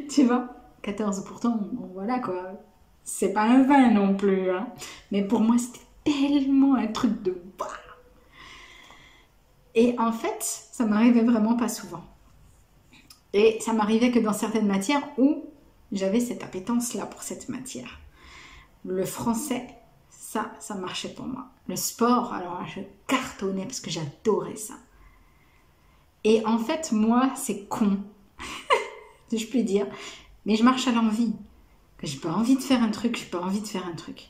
tu 0.09 0.23
vois 0.25 0.49
14, 0.81 1.23
pourtant, 1.23 1.59
voilà 1.93 2.19
quoi. 2.19 2.51
C'est 3.05 3.31
pas 3.31 3.43
un 3.43 3.63
20 3.63 3.91
non 3.91 4.15
plus. 4.17 4.51
Hein. 4.51 4.67
Mais 5.11 5.23
pour 5.23 5.39
moi, 5.39 5.55
c'était 5.57 5.85
tellement 6.03 6.75
un 6.75 6.87
truc 6.87 7.21
de... 7.23 7.41
Et 9.73 9.95
en 9.99 10.11
fait, 10.11 10.37
ça 10.39 10.85
m'arrivait 10.85 11.23
vraiment 11.23 11.55
pas 11.55 11.69
souvent. 11.69 12.03
Et 13.33 13.59
ça 13.61 13.73
m'arrivait 13.73 14.11
que 14.11 14.19
dans 14.19 14.33
certaines 14.33 14.67
matières 14.67 15.07
où 15.17 15.45
j'avais 15.91 16.19
cette 16.19 16.43
appétence-là 16.43 17.05
pour 17.05 17.23
cette 17.23 17.49
matière. 17.49 17.99
Le 18.85 19.05
français, 19.05 19.67
ça, 20.09 20.51
ça 20.59 20.75
marchait 20.75 21.13
pour 21.13 21.25
moi. 21.25 21.47
Le 21.67 21.75
sport, 21.75 22.33
alors 22.33 22.65
je 22.67 22.81
cartonnais 23.07 23.65
parce 23.65 23.79
que 23.79 23.89
j'adorais 23.89 24.55
ça. 24.55 24.75
Et 26.23 26.45
en 26.45 26.57
fait, 26.57 26.91
moi, 26.91 27.31
c'est 27.35 27.67
con, 27.67 27.99
si 29.29 29.37
je 29.37 29.47
puis 29.47 29.63
dire, 29.63 29.87
mais 30.45 30.55
je 30.55 30.63
marche 30.63 30.87
à 30.87 30.91
l'envie. 30.91 31.33
Que 31.97 32.05
j'ai 32.05 32.19
pas 32.19 32.31
envie 32.31 32.55
de 32.55 32.61
faire 32.61 32.83
un 32.83 32.89
truc, 32.89 33.17
j'ai 33.17 33.25
pas 33.25 33.41
envie 33.41 33.61
de 33.61 33.67
faire 33.67 33.87
un 33.87 33.95
truc. 33.95 34.29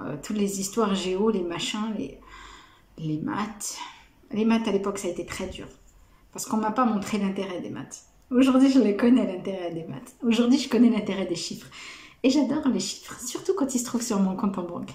Euh, 0.00 0.16
toutes 0.22 0.38
les 0.38 0.60
histoires 0.60 0.94
géo, 0.94 1.30
les 1.30 1.42
machins, 1.42 1.94
les, 1.98 2.18
les 2.98 3.18
maths. 3.18 3.78
Les 4.30 4.44
maths 4.44 4.66
à 4.66 4.72
l'époque, 4.72 4.98
ça 4.98 5.08
a 5.08 5.10
été 5.10 5.26
très 5.26 5.46
dur. 5.48 5.68
Parce 6.32 6.46
qu'on 6.46 6.56
m'a 6.56 6.70
pas 6.70 6.86
montré 6.86 7.18
l'intérêt 7.18 7.60
des 7.60 7.70
maths. 7.70 8.06
Aujourd'hui, 8.34 8.68
je 8.68 8.80
connais 8.96 9.32
l'intérêt 9.32 9.70
des 9.70 9.84
maths. 9.84 10.16
Aujourd'hui, 10.20 10.58
je 10.58 10.68
connais 10.68 10.90
l'intérêt 10.90 11.24
des 11.24 11.36
chiffres. 11.36 11.68
Et 12.24 12.30
j'adore 12.30 12.66
les 12.66 12.80
chiffres, 12.80 13.16
surtout 13.20 13.54
quand 13.54 13.76
ils 13.76 13.78
se 13.78 13.84
trouvent 13.84 14.02
sur 14.02 14.18
mon 14.18 14.34
compte 14.34 14.58
en 14.58 14.64
banque. 14.64 14.90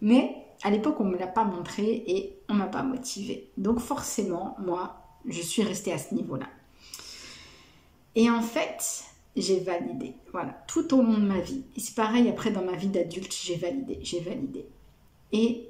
Mais 0.00 0.34
à 0.62 0.70
l'époque, 0.70 0.98
on 0.98 1.04
ne 1.04 1.10
me 1.10 1.18
l'a 1.18 1.26
pas 1.26 1.44
montré 1.44 2.02
et 2.06 2.38
on 2.48 2.54
m'a 2.54 2.68
pas 2.68 2.82
motivé. 2.82 3.50
Donc 3.58 3.80
forcément, 3.80 4.56
moi, 4.64 4.96
je 5.26 5.42
suis 5.42 5.62
restée 5.62 5.92
à 5.92 5.98
ce 5.98 6.14
niveau-là. 6.14 6.46
Et 8.14 8.30
en 8.30 8.40
fait, 8.40 9.04
j'ai 9.36 9.60
validé. 9.60 10.14
Voilà, 10.32 10.64
tout 10.66 10.94
au 10.94 11.02
long 11.02 11.18
de 11.18 11.26
ma 11.26 11.40
vie. 11.40 11.64
Et 11.76 11.80
c'est 11.80 11.94
pareil 11.94 12.30
après 12.30 12.50
dans 12.50 12.64
ma 12.64 12.76
vie 12.76 12.88
d'adulte, 12.88 13.36
j'ai 13.44 13.56
validé, 13.56 13.98
j'ai 14.00 14.20
validé. 14.20 14.64
Et 15.32 15.68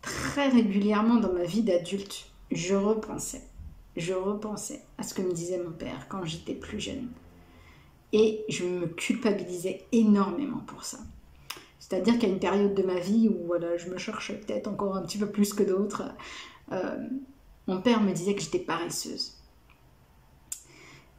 très 0.00 0.48
régulièrement 0.48 1.16
dans 1.16 1.34
ma 1.34 1.44
vie 1.44 1.62
d'adulte, 1.62 2.30
je 2.50 2.74
repensais 2.74 3.42
je 3.96 4.12
repensais 4.12 4.82
à 4.98 5.02
ce 5.02 5.14
que 5.14 5.22
me 5.22 5.32
disait 5.32 5.58
mon 5.58 5.72
père 5.72 6.06
quand 6.08 6.24
j'étais 6.24 6.54
plus 6.54 6.80
jeune. 6.80 7.08
Et 8.12 8.44
je 8.48 8.64
me 8.64 8.86
culpabilisais 8.86 9.84
énormément 9.92 10.60
pour 10.66 10.84
ça. 10.84 10.98
C'est-à-dire 11.78 12.18
qu'à 12.18 12.26
une 12.26 12.38
période 12.38 12.74
de 12.74 12.82
ma 12.82 12.98
vie 12.98 13.28
où 13.28 13.46
voilà, 13.46 13.76
je 13.76 13.88
me 13.88 13.98
cherchais 13.98 14.34
peut-être 14.34 14.68
encore 14.68 14.96
un 14.96 15.02
petit 15.02 15.18
peu 15.18 15.30
plus 15.30 15.52
que 15.52 15.62
d'autres, 15.62 16.04
euh, 16.72 16.98
mon 17.66 17.80
père 17.80 18.00
me 18.00 18.12
disait 18.12 18.34
que 18.34 18.42
j'étais 18.42 18.58
paresseuse. 18.58 19.36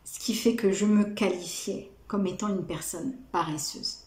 Ce 0.03 0.19
qui 0.19 0.33
fait 0.33 0.55
que 0.55 0.71
je 0.71 0.85
me 0.85 1.03
qualifiais 1.03 1.91
comme 2.07 2.27
étant 2.27 2.49
une 2.49 2.65
personne 2.65 3.15
paresseuse. 3.31 3.99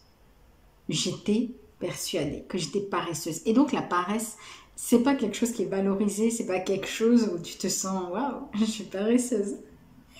J'étais 0.89 1.49
persuadée 1.79 2.45
que 2.47 2.57
j'étais 2.57 2.81
paresseuse. 2.81 3.41
Et 3.45 3.53
donc 3.53 3.71
la 3.71 3.81
paresse, 3.81 4.37
c'est 4.75 5.03
pas 5.03 5.15
quelque 5.15 5.35
chose 5.35 5.51
qui 5.51 5.63
est 5.63 5.67
valorisé, 5.67 6.29
c'est 6.29 6.45
pas 6.45 6.59
quelque 6.59 6.87
chose 6.87 7.31
où 7.33 7.39
tu 7.39 7.57
te 7.57 7.67
sens 7.67 8.11
waouh, 8.11 8.47
je 8.53 8.65
suis 8.65 8.83
paresseuse. 8.83 9.57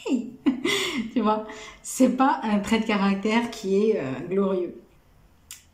tu 1.14 1.22
vois, 1.22 1.48
c'est 1.82 2.16
pas 2.16 2.40
un 2.44 2.60
trait 2.60 2.80
de 2.80 2.86
caractère 2.86 3.50
qui 3.50 3.76
est 3.76 4.00
euh, 4.00 4.28
glorieux. 4.30 4.76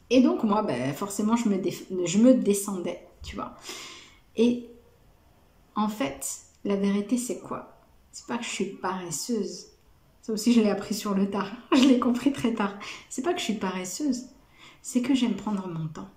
Et 0.09 0.21
donc 0.21 0.43
moi, 0.43 0.63
ben, 0.63 0.93
forcément, 0.93 1.35
je 1.35 1.49
me, 1.49 1.61
je 2.05 2.17
me 2.17 2.33
descendais, 2.33 3.07
tu 3.23 3.35
vois. 3.35 3.55
Et 4.35 4.69
en 5.75 5.89
fait, 5.89 6.41
la 6.63 6.75
vérité, 6.75 7.17
c'est 7.17 7.39
quoi? 7.39 7.77
C'est 8.11 8.27
pas 8.27 8.37
que 8.37 8.43
je 8.43 8.49
suis 8.49 8.65
paresseuse. 8.65 9.67
Ça 10.21 10.33
aussi, 10.33 10.53
je 10.53 10.61
l'ai 10.61 10.69
appris 10.69 10.93
sur 10.93 11.15
le 11.15 11.29
tard. 11.29 11.51
Je 11.73 11.87
l'ai 11.87 11.99
compris 11.99 12.31
très 12.31 12.53
tard. 12.53 12.77
C'est 13.09 13.23
pas 13.23 13.33
que 13.33 13.39
je 13.39 13.45
suis 13.45 13.55
paresseuse, 13.55 14.25
c'est 14.81 15.01
que 15.01 15.15
j'aime 15.15 15.35
prendre 15.35 15.67
mon 15.67 15.87
temps. 15.87 16.09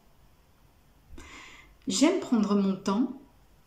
J'aime 1.86 2.20
prendre 2.20 2.54
mon 2.54 2.74
temps 2.76 3.12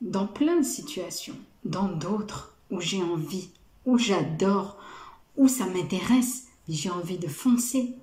dans 0.02 0.26
plein 0.26 0.58
de 0.58 0.66
situations, 0.66 1.36
dans 1.66 1.88
d'autres 1.88 2.56
où 2.72 2.82
j'ai 2.82 3.02
envie, 3.02 3.50
où 3.86 3.98
j'adore, 3.98 4.78
où 5.36 5.48
ça 5.48 5.66
m'intéresse, 5.68 6.48
j'ai 6.68 6.90
envie 6.90 7.20
de 7.20 7.28
foncer. 7.28 7.96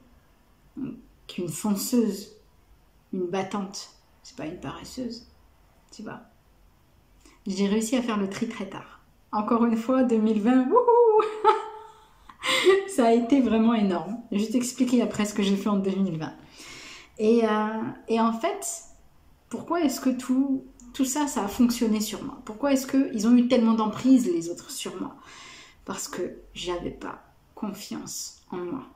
Qu'une 1.27 1.49
fonceuse, 1.49 2.33
une 3.13 3.27
battante, 3.27 3.91
c'est 4.23 4.37
pas 4.37 4.47
une 4.47 4.61
paresseuse, 4.61 5.27
tu 5.91 6.03
vois. 6.03 6.21
J'ai 7.47 7.67
réussi 7.67 7.97
à 7.97 8.03
faire 8.03 8.17
le 8.17 8.29
tri 8.29 8.49
très 8.49 8.69
tard. 8.69 9.01
Encore 9.33 9.65
une 9.65 9.77
fois, 9.77 10.05
2020, 10.05 10.69
wouhou 10.69 11.23
Ça 12.89 13.07
a 13.07 13.13
été 13.13 13.41
vraiment 13.41 13.75
énorme. 13.75 14.19
Je 14.33 14.39
vais 14.39 14.51
t'expliquer 14.53 15.03
après 15.03 15.25
ce 15.25 15.35
que 15.35 15.43
j'ai 15.43 15.57
fait 15.57 15.69
en 15.69 15.77
2020. 15.77 16.33
Et, 17.19 17.45
euh, 17.45 17.83
et 18.09 18.21
en 18.21 18.33
fait, 18.33 18.85
pourquoi 19.49 19.83
est-ce 19.83 20.01
que 20.01 20.11
tout, 20.11 20.65
tout 20.93 21.05
ça, 21.05 21.27
ça 21.27 21.45
a 21.45 21.49
fonctionné 21.49 22.01
sur 22.01 22.23
moi? 22.23 22.41
Pourquoi 22.45 22.73
est-ce 22.73 22.87
qu'ils 22.87 23.27
ont 23.27 23.37
eu 23.37 23.49
tellement 23.49 23.75
d'emprise, 23.75 24.27
les 24.27 24.51
autres, 24.51 24.71
sur 24.71 25.01
moi? 25.01 25.17
Parce 25.85 26.09
que 26.09 26.37
j'avais 26.55 26.91
pas 26.91 27.23
confiance 27.55 28.43
en 28.51 28.59
moi. 28.59 28.87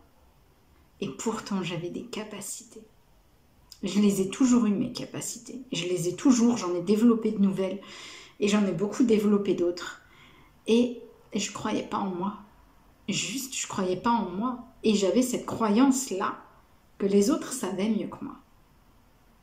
Et 1.00 1.09
pourtant, 1.09 1.62
j'avais 1.62 1.90
des 1.90 2.05
capacités. 2.05 2.83
Je 3.83 4.00
les 4.00 4.21
ai 4.21 4.28
toujours 4.28 4.64
eues, 4.67 4.71
mes 4.71 4.93
capacités. 4.93 5.62
Je 5.73 5.85
les 5.85 6.09
ai 6.09 6.17
toujours, 6.17 6.57
j'en 6.57 6.75
ai 6.75 6.83
développé 6.83 7.31
de 7.31 7.38
nouvelles. 7.38 7.81
Et 8.40 8.49
j'en 8.49 8.67
ai 8.67 8.73
beaucoup 8.73 9.05
développé 9.05 9.55
d'autres. 9.55 10.02
Et 10.67 11.02
je 11.35 11.52
croyais 11.52 11.85
pas 11.85 11.99
en 11.99 12.11
moi. 12.11 12.38
Juste, 13.09 13.57
je 13.57 13.67
croyais 13.69 13.97
pas 13.97 14.11
en 14.11 14.31
moi. 14.31 14.64
Et 14.83 14.95
j'avais 14.95 15.23
cette 15.23 15.47
croyance-là 15.47 16.38
que 16.99 17.07
les 17.07 17.31
autres 17.31 17.52
savaient 17.52 17.88
mieux 17.88 18.09
que 18.09 18.25
moi. 18.25 18.37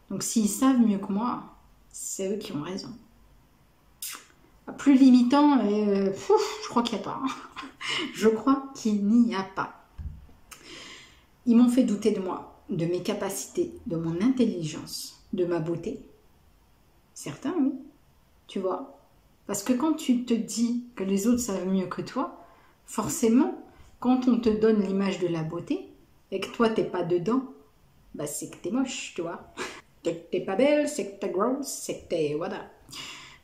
Donc 0.10 0.24
s'ils 0.24 0.50
savent 0.50 0.80
mieux 0.80 0.98
que 0.98 1.12
moi, 1.12 1.44
c'est 1.90 2.34
eux 2.34 2.38
qui 2.38 2.52
ont 2.52 2.62
raison. 2.62 2.90
Plus 4.78 4.96
limitant, 4.96 5.60
euh, 5.60 6.12
je 6.64 6.70
crois 6.70 6.84
qu'il 6.84 6.98
n'y 6.98 7.04
a 7.04 7.06
pas. 7.06 7.22
je 8.14 8.28
crois 8.28 8.72
qu'il 8.76 9.06
n'y 9.06 9.36
a 9.36 9.44
pas. 9.44 9.86
Ils 11.46 11.56
m'ont 11.56 11.70
fait 11.70 11.84
douter 11.84 12.12
de 12.12 12.20
moi, 12.20 12.62
de 12.70 12.86
mes 12.86 13.04
capacités, 13.04 13.74
de 13.86 13.96
mon 13.96 14.22
intelligence, 14.22 15.24
de 15.34 15.46
ma 15.46 15.60
beauté. 15.60 16.00
Certains, 17.14 17.54
oui. 17.60 17.72
Tu 18.48 18.60
vois? 18.60 19.00
Parce 19.48 19.64
que 19.64 19.74
quand 19.74 19.94
tu 19.94 20.26
te 20.26 20.34
dis 20.34 20.86
que 20.96 21.04
les 21.04 21.28
autres 21.28 21.40
savent 21.40 21.68
mieux 21.68 21.88
que 21.88 22.02
toi, 22.02 22.44
forcément, 22.86 23.64
quand 24.00 24.28
on 24.28 24.40
te 24.40 24.50
donne 24.50 24.82
l'image 24.82 25.20
de 25.20 25.28
la 25.28 25.44
beauté 25.44 25.90
et 26.32 26.40
que 26.40 26.50
toi 26.50 26.70
t'es 26.70 26.84
pas 26.84 27.04
dedans, 27.04 27.44
bah 28.16 28.28
c'est 28.28 28.50
que 28.50 28.58
t'es 28.58 28.72
moche, 28.72 29.14
tu 29.16 29.22
vois 29.22 29.54
t'es 30.10 30.42
pas 30.42 30.56
belle, 30.56 30.88
c'est 30.88 31.12
que 31.12 31.20
t'es 31.20 31.30
grosse, 31.30 31.68
c'est 31.68 32.02
que 32.02 32.10
t'es. 32.10 32.34
Voilà. 32.36 32.70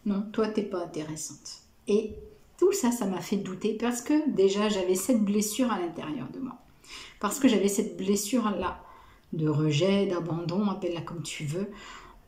Non, 0.05 0.23
toi, 0.31 0.47
t'es 0.47 0.63
pas 0.63 0.83
intéressante. 0.83 1.61
Et 1.87 2.15
tout 2.57 2.71
ça, 2.71 2.91
ça 2.91 3.05
m'a 3.05 3.21
fait 3.21 3.37
douter 3.37 3.73
parce 3.73 4.01
que 4.01 4.29
déjà, 4.29 4.69
j'avais 4.69 4.95
cette 4.95 5.23
blessure 5.23 5.71
à 5.71 5.79
l'intérieur 5.79 6.27
de 6.29 6.39
moi. 6.39 6.57
Parce 7.19 7.39
que 7.39 7.47
j'avais 7.47 7.67
cette 7.67 7.97
blessure-là 7.97 8.83
de 9.33 9.47
rejet, 9.47 10.07
d'abandon, 10.07 10.69
appelle-la 10.69 11.01
comme 11.01 11.23
tu 11.23 11.45
veux, 11.45 11.69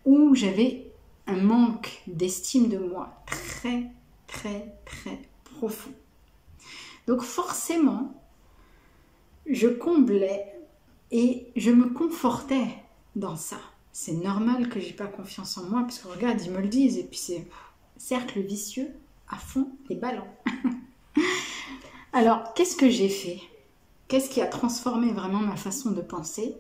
où 0.06 0.36
j'avais 0.36 0.92
un 1.28 1.38
manque 1.38 2.02
d'estime 2.08 2.70
de 2.70 2.78
moi 2.78 3.24
très, 3.26 3.92
très, 4.28 4.76
très 4.86 5.20
profond. 5.44 5.92
Donc 7.08 7.22
forcément, 7.22 8.14
je 9.46 9.68
comblais 9.68 10.54
et 11.12 11.48
je 11.56 11.72
me 11.72 11.90
confortais 11.90 12.68
dans 13.16 13.36
ça 13.36 13.60
c'est 13.94 14.14
normal 14.14 14.70
que 14.70 14.80
j'ai 14.80 14.92
pas 14.92 15.06
confiance 15.06 15.58
en 15.58 15.64
moi, 15.64 15.82
parce 15.82 16.00
que 16.00 16.08
regarde, 16.08 16.42
ils 16.42 16.52
me 16.52 16.60
le 16.60 16.68
disent, 16.68 16.98
et 16.98 17.04
puis 17.04 17.20
c'est 17.20 17.48
cercle 17.96 18.42
vicieux 18.42 18.90
à 19.30 19.38
fond 19.38 19.70
les 19.88 19.96
ballons. 19.96 20.28
Alors, 22.14 22.54
qu'est-ce 22.56 22.76
que 22.76 22.90
j'ai 22.90 23.10
fait? 23.10 23.40
Qu'est-ce 24.08 24.30
qui 24.30 24.42
a 24.42 24.48
transformé 24.48 25.14
vraiment 25.14 25.40
ma 25.40 25.56
façon 25.56 25.92
de 25.92 26.02
penser 26.02 26.56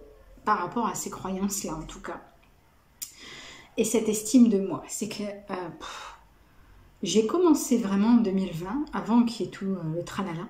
par 0.45 0.59
rapport 0.59 0.87
à 0.87 0.95
ces 0.95 1.09
croyances-là, 1.09 1.75
en 1.75 1.83
tout 1.83 1.99
cas? 1.99 2.21
Et 3.77 3.83
cette 3.83 4.09
estime 4.09 4.49
de 4.49 4.59
moi, 4.59 4.83
c'est 4.87 5.09
que 5.09 5.23
euh, 5.23 5.69
j'ai 7.01 7.25
commencé 7.25 7.77
vraiment 7.77 8.09
en 8.09 8.17
2020, 8.17 8.85
avant 8.93 9.23
qu'il 9.23 9.45
y 9.45 9.49
ait 9.49 9.51
tout 9.51 9.65
euh, 9.65 9.95
le 9.95 10.05
tralala, 10.05 10.47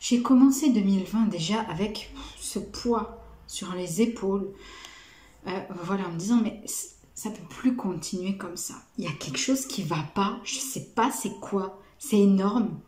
j'ai 0.00 0.22
commencé 0.22 0.70
2020 0.70 1.26
déjà 1.26 1.60
avec 1.60 2.10
ce 2.38 2.58
poids 2.58 3.22
sur 3.46 3.74
les 3.74 4.00
épaules, 4.00 4.50
euh, 5.46 5.60
voilà, 5.84 6.06
en 6.06 6.12
me 6.12 6.18
disant, 6.18 6.40
mais 6.42 6.62
ça 7.14 7.30
peut 7.30 7.46
plus 7.48 7.76
continuer 7.76 8.36
comme 8.36 8.56
ça. 8.56 8.74
Il 8.98 9.04
y 9.04 9.08
a 9.08 9.12
quelque 9.12 9.38
chose 9.38 9.66
qui 9.66 9.82
va 9.82 10.02
pas, 10.14 10.40
je 10.44 10.56
sais 10.56 10.86
pas 10.94 11.10
c'est 11.10 11.38
quoi, 11.40 11.80
c'est 11.98 12.18
énorme. 12.18 12.78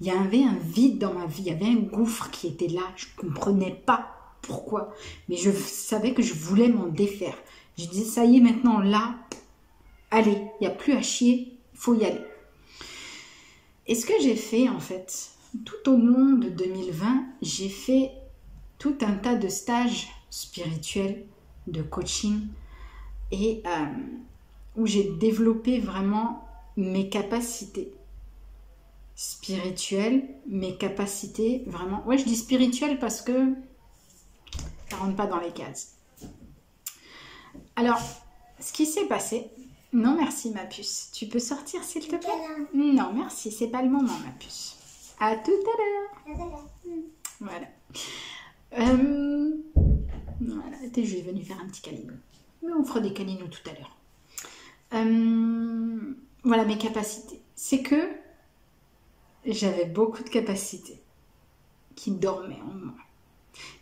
Il 0.00 0.06
y 0.06 0.10
avait 0.10 0.44
un 0.44 0.58
vide 0.58 0.98
dans 0.98 1.14
ma 1.14 1.26
vie, 1.26 1.42
il 1.42 1.48
y 1.48 1.50
avait 1.50 1.66
un 1.66 1.76
gouffre 1.76 2.30
qui 2.30 2.48
était 2.48 2.68
là, 2.68 2.82
je 2.96 3.06
comprenais 3.16 3.82
pas 3.86 4.12
pourquoi, 4.42 4.94
mais 5.28 5.36
je 5.36 5.50
savais 5.50 6.14
que 6.14 6.22
je 6.22 6.34
voulais 6.34 6.68
m'en 6.68 6.86
défaire. 6.86 7.36
Je 7.78 7.86
disais, 7.86 8.04
ça 8.04 8.24
y 8.24 8.36
est, 8.36 8.40
maintenant 8.40 8.80
là, 8.80 9.16
allez, 10.10 10.38
il 10.60 10.62
n'y 10.62 10.66
a 10.66 10.70
plus 10.70 10.92
à 10.92 11.02
chier, 11.02 11.58
Il 11.72 11.78
faut 11.78 11.94
y 11.94 12.04
aller. 12.04 12.24
Et 13.86 13.94
ce 13.94 14.06
que 14.06 14.14
j'ai 14.20 14.36
fait 14.36 14.68
en 14.68 14.80
fait, 14.80 15.30
tout 15.64 15.90
au 15.90 15.96
long 15.96 16.36
de 16.36 16.48
2020, 16.48 17.24
j'ai 17.42 17.68
fait 17.68 18.12
tout 18.78 18.96
un 19.00 19.12
tas 19.12 19.36
de 19.36 19.48
stages 19.48 20.08
spirituels, 20.30 21.24
de 21.66 21.82
coaching, 21.82 22.46
et 23.30 23.62
euh, 23.66 23.86
où 24.76 24.86
j'ai 24.86 25.04
développé 25.04 25.80
vraiment 25.80 26.48
mes 26.76 27.08
capacités 27.08 27.92
spirituelles, 29.14 30.28
mes 30.46 30.76
capacités 30.76 31.64
vraiment... 31.66 32.04
Ouais, 32.06 32.18
je 32.18 32.24
dis 32.24 32.36
spirituelles 32.36 32.98
parce 32.98 33.22
que 33.22 33.54
ça 34.90 34.96
rentre 34.96 35.16
pas 35.16 35.26
dans 35.26 35.40
les 35.40 35.52
cases. 35.52 35.94
Alors, 37.76 38.00
ce 38.60 38.72
qui 38.72 38.86
s'est 38.86 39.06
passé... 39.06 39.50
Non, 39.92 40.16
merci 40.18 40.50
ma 40.50 40.64
puce. 40.64 41.10
Tu 41.14 41.26
peux 41.26 41.38
sortir 41.38 41.82
s'il 41.82 42.06
te 42.06 42.16
plaît? 42.16 42.28
Non, 42.74 43.14
merci, 43.14 43.50
c'est 43.50 43.68
pas 43.68 43.80
le 43.80 43.88
moment 43.88 44.12
ma 44.24 44.32
puce. 44.32 44.76
À 45.18 45.36
tout 45.36 45.50
à 45.50 46.34
l'heure. 46.34 46.66
Voilà. 47.40 47.66
Euh, 48.78 49.56
voilà, 50.40 50.76
je 50.94 51.00
vais 51.00 51.22
venir 51.22 51.44
faire 51.44 51.60
un 51.60 51.68
petit 51.68 51.82
câlin. 51.82 52.14
Mais 52.62 52.72
on 52.72 52.84
fera 52.84 53.00
des 53.00 53.12
câlins 53.12 53.36
tout 53.50 53.70
à 53.70 53.74
l'heure. 53.74 53.96
Euh, 54.94 56.14
voilà 56.44 56.64
mes 56.64 56.78
capacités. 56.78 57.40
C'est 57.54 57.82
que 57.82 58.10
j'avais 59.44 59.86
beaucoup 59.86 60.22
de 60.22 60.28
capacités 60.28 61.00
qui 61.94 62.10
dormaient 62.10 62.60
en 62.62 62.74
moi. 62.74 62.94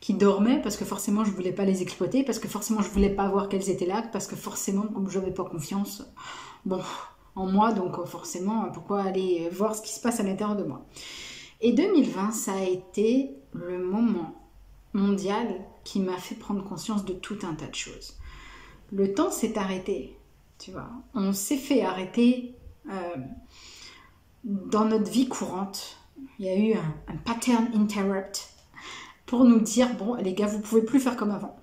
Qui 0.00 0.14
dormaient 0.14 0.60
parce 0.62 0.76
que 0.76 0.84
forcément 0.84 1.24
je 1.24 1.32
voulais 1.32 1.52
pas 1.52 1.64
les 1.64 1.82
exploiter, 1.82 2.22
parce 2.22 2.38
que 2.38 2.48
forcément 2.48 2.80
je 2.80 2.88
voulais 2.90 3.10
pas 3.10 3.28
voir 3.28 3.48
qu'elles 3.48 3.70
étaient 3.70 3.86
là, 3.86 4.02
parce 4.12 4.26
que 4.26 4.36
forcément 4.36 4.86
comme 4.86 5.10
je 5.10 5.18
n'avais 5.18 5.32
pas 5.32 5.44
confiance 5.44 6.04
bon, 6.64 6.80
en 7.34 7.46
moi, 7.46 7.72
donc 7.72 8.02
forcément 8.06 8.70
pourquoi 8.70 9.02
aller 9.02 9.48
voir 9.50 9.74
ce 9.74 9.82
qui 9.82 9.92
se 9.92 10.00
passe 10.00 10.20
à 10.20 10.22
l'intérieur 10.22 10.56
de 10.56 10.64
moi? 10.64 10.86
Et 11.60 11.72
2020, 11.72 12.30
ça 12.30 12.52
a 12.52 12.62
été 12.62 13.30
le 13.52 13.78
moment 13.78 14.34
mondial 14.92 15.48
qui 15.84 16.00
m'a 16.00 16.16
fait 16.16 16.34
prendre 16.34 16.64
conscience 16.64 17.04
de 17.04 17.12
tout 17.12 17.38
un 17.42 17.54
tas 17.54 17.66
de 17.66 17.74
choses. 17.74 18.14
Le 18.92 19.14
temps 19.14 19.30
s'est 19.30 19.58
arrêté, 19.58 20.16
tu 20.58 20.70
vois. 20.70 20.88
On 21.14 21.32
s'est 21.32 21.56
fait 21.56 21.82
arrêter 21.82 22.54
euh, 22.90 23.16
dans 24.44 24.84
notre 24.84 25.10
vie 25.10 25.28
courante. 25.28 25.98
Il 26.38 26.46
y 26.46 26.48
a 26.48 26.56
eu 26.56 26.74
un, 26.74 27.16
pattern 27.24 27.68
interrupt 27.74 28.48
pour 29.26 29.44
nous 29.44 29.60
dire 29.60 29.94
bon, 29.96 30.14
les 30.14 30.34
gars, 30.34 30.46
vous 30.46 30.60
pouvez 30.60 30.82
plus 30.82 31.00
faire 31.00 31.16
comme 31.16 31.30
avant. 31.30 31.56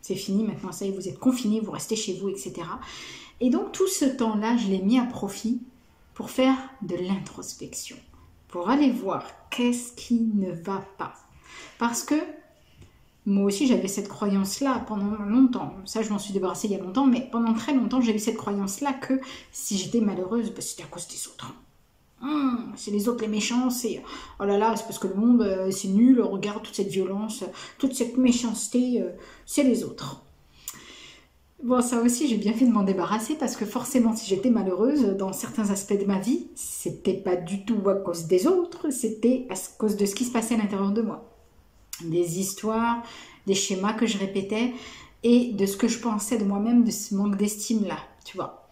C'est 0.00 0.14
fini 0.14 0.44
maintenant, 0.44 0.72
ça 0.72 0.86
y 0.86 0.88
est, 0.88 0.92
vous 0.92 1.08
êtes 1.08 1.18
confinés, 1.18 1.60
vous 1.60 1.72
restez 1.72 1.96
chez 1.96 2.14
vous, 2.14 2.28
etc. 2.28 2.54
Et 3.40 3.50
donc 3.50 3.72
tout 3.72 3.88
ce 3.88 4.04
temps-là, 4.04 4.56
je 4.56 4.68
l'ai 4.68 4.80
mis 4.80 4.98
à 4.98 5.04
profit 5.04 5.60
pour 6.14 6.30
faire 6.30 6.56
de 6.82 6.96
l'introspection 6.96 7.96
pour 8.48 8.70
aller 8.70 8.90
voir 8.90 9.24
qu'est-ce 9.50 9.92
qui 9.92 10.20
ne 10.34 10.50
va 10.50 10.82
pas. 10.96 11.14
Parce 11.78 12.02
que 12.02 12.14
moi 13.28 13.44
aussi 13.44 13.66
j'avais 13.66 13.88
cette 13.88 14.08
croyance-là 14.08 14.84
pendant 14.86 15.22
longtemps. 15.24 15.74
Ça 15.84 16.02
je 16.02 16.08
m'en 16.08 16.18
suis 16.18 16.32
débarrassée 16.32 16.66
il 16.66 16.72
y 16.72 16.76
a 16.76 16.82
longtemps, 16.82 17.06
mais 17.06 17.28
pendant 17.30 17.52
très 17.52 17.74
longtemps 17.74 18.00
j'avais 18.00 18.18
cette 18.18 18.38
croyance-là 18.38 18.94
que 18.94 19.20
si 19.52 19.76
j'étais 19.76 20.00
malheureuse, 20.00 20.50
bah, 20.50 20.62
c'était 20.62 20.84
à 20.84 20.86
cause 20.86 21.06
des 21.08 21.28
autres. 21.28 21.54
Hum, 22.22 22.72
c'est 22.74 22.90
les 22.90 23.06
autres 23.06 23.20
les 23.20 23.28
méchants, 23.28 23.70
c'est 23.70 24.02
oh 24.40 24.44
là 24.44 24.56
là, 24.56 24.74
c'est 24.76 24.84
parce 24.84 24.98
que 24.98 25.06
le 25.06 25.14
monde 25.14 25.42
euh, 25.42 25.70
c'est 25.70 25.88
nul, 25.88 26.22
regarde 26.22 26.62
toute 26.62 26.74
cette 26.74 26.88
violence, 26.88 27.44
toute 27.78 27.94
cette 27.94 28.16
méchanceté, 28.16 29.02
euh, 29.02 29.10
c'est 29.44 29.62
les 29.62 29.84
autres. 29.84 30.22
Bon, 31.62 31.82
ça 31.82 32.00
aussi, 32.00 32.28
j'ai 32.28 32.36
bien 32.36 32.52
fait 32.52 32.66
de 32.66 32.72
m'en 32.72 32.84
débarrasser 32.84 33.34
parce 33.34 33.56
que 33.56 33.66
forcément, 33.66 34.14
si 34.14 34.26
j'étais 34.26 34.50
malheureuse 34.50 35.16
dans 35.18 35.32
certains 35.32 35.70
aspects 35.70 35.98
de 35.98 36.04
ma 36.04 36.20
vie, 36.20 36.46
c'était 36.54 37.14
pas 37.14 37.34
du 37.36 37.64
tout 37.64 37.88
à 37.88 37.96
cause 37.96 38.26
des 38.26 38.46
autres, 38.46 38.90
c'était 38.90 39.46
à 39.50 39.54
cause 39.76 39.96
de 39.96 40.06
ce 40.06 40.14
qui 40.14 40.24
se 40.24 40.30
passait 40.30 40.54
à 40.54 40.58
l'intérieur 40.58 40.92
de 40.92 41.02
moi. 41.02 41.37
Des 42.02 42.38
histoires, 42.38 43.02
des 43.46 43.54
schémas 43.54 43.92
que 43.92 44.06
je 44.06 44.18
répétais 44.18 44.72
et 45.22 45.52
de 45.52 45.66
ce 45.66 45.76
que 45.76 45.88
je 45.88 45.98
pensais 45.98 46.38
de 46.38 46.44
moi-même, 46.44 46.84
de 46.84 46.90
ce 46.90 47.14
manque 47.14 47.36
d'estime-là, 47.36 47.98
tu 48.24 48.36
vois. 48.36 48.68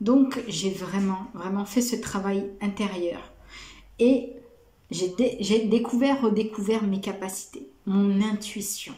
Donc, 0.00 0.42
j'ai 0.48 0.70
vraiment, 0.70 1.26
vraiment 1.34 1.66
fait 1.66 1.82
ce 1.82 1.96
travail 1.96 2.50
intérieur. 2.62 3.20
Et 3.98 4.32
j'ai 4.90 5.64
découvert, 5.66 6.22
redécouvert 6.22 6.82
mes 6.84 7.00
capacités, 7.00 7.68
mon 7.86 8.22
intuition 8.22 8.94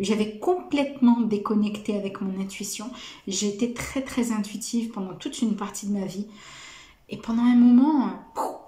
j'avais 0.00 0.38
complètement 0.38 1.20
déconnecté 1.22 1.96
avec 1.96 2.20
mon 2.20 2.40
intuition. 2.40 2.90
J'étais 3.26 3.72
très 3.72 4.02
très 4.02 4.32
intuitive 4.32 4.90
pendant 4.90 5.14
toute 5.14 5.40
une 5.40 5.56
partie 5.56 5.86
de 5.86 5.92
ma 5.92 6.04
vie. 6.04 6.26
Et 7.08 7.16
pendant 7.16 7.42
un 7.42 7.56
moment, 7.56 8.10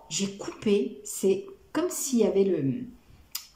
j'ai 0.09 0.37
coupé. 0.37 1.01
C'est 1.05 1.47
comme 1.73 1.91
s'il 1.91 2.21
y 2.21 2.25
avait 2.25 2.45
le, 2.45 2.85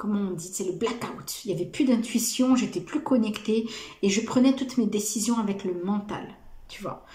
comment 0.02 0.30
on 0.32 0.32
dit, 0.32 0.50
c'est 0.52 0.64
le 0.64 0.72
blackout. 0.72 1.44
Il 1.44 1.54
n'y 1.54 1.60
avait 1.60 1.70
plus 1.70 1.84
d'intuition, 1.84 2.56
j'étais 2.56 2.80
plus 2.80 3.04
connectée 3.04 3.68
et 4.02 4.08
je 4.08 4.20
prenais 4.20 4.54
toutes 4.54 4.76
mes 4.76 4.86
décisions 4.86 5.38
avec 5.38 5.62
le 5.62 5.80
mental, 5.84 6.26
tu 6.66 6.82
vois. 6.82 7.06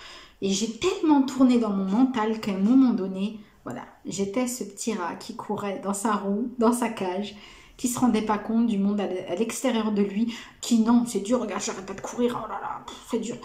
Et 0.42 0.52
j'ai 0.52 0.72
tellement 0.72 1.22
tourné 1.24 1.60
dans 1.60 1.72
mon 1.72 1.84
mental 1.84 2.40
qu'à 2.40 2.54
un 2.54 2.60
moment 2.60 2.94
donné, 2.94 3.42
voilà, 3.66 3.82
j'étais 4.06 4.48
ce 4.48 4.64
petit 4.64 4.94
rat 4.94 5.16
qui 5.16 5.36
courait 5.36 5.82
dans 5.84 5.94
sa 5.94 6.14
roue, 6.14 6.50
dans 6.60 6.72
sa 6.72 6.88
cage, 6.88 7.36
qui 7.76 7.90
se 7.90 8.00
rendait 8.00 8.22
pas 8.22 8.38
compte 8.38 8.68
du 8.68 8.78
monde 8.78 9.02
à 9.02 9.36
l'extérieur 9.36 9.92
de 9.92 10.02
lui, 10.02 10.34
qui 10.62 10.80
non, 10.80 11.04
c'est 11.06 11.20
dur, 11.20 11.42
regarde, 11.42 11.62
j'arrête 11.62 11.86
pas 11.86 11.94
de 11.94 12.00
courir, 12.00 12.42
oh 12.42 12.48
là 12.48 12.60
là, 12.62 12.86
c'est 13.12 13.20
dur, 13.20 13.36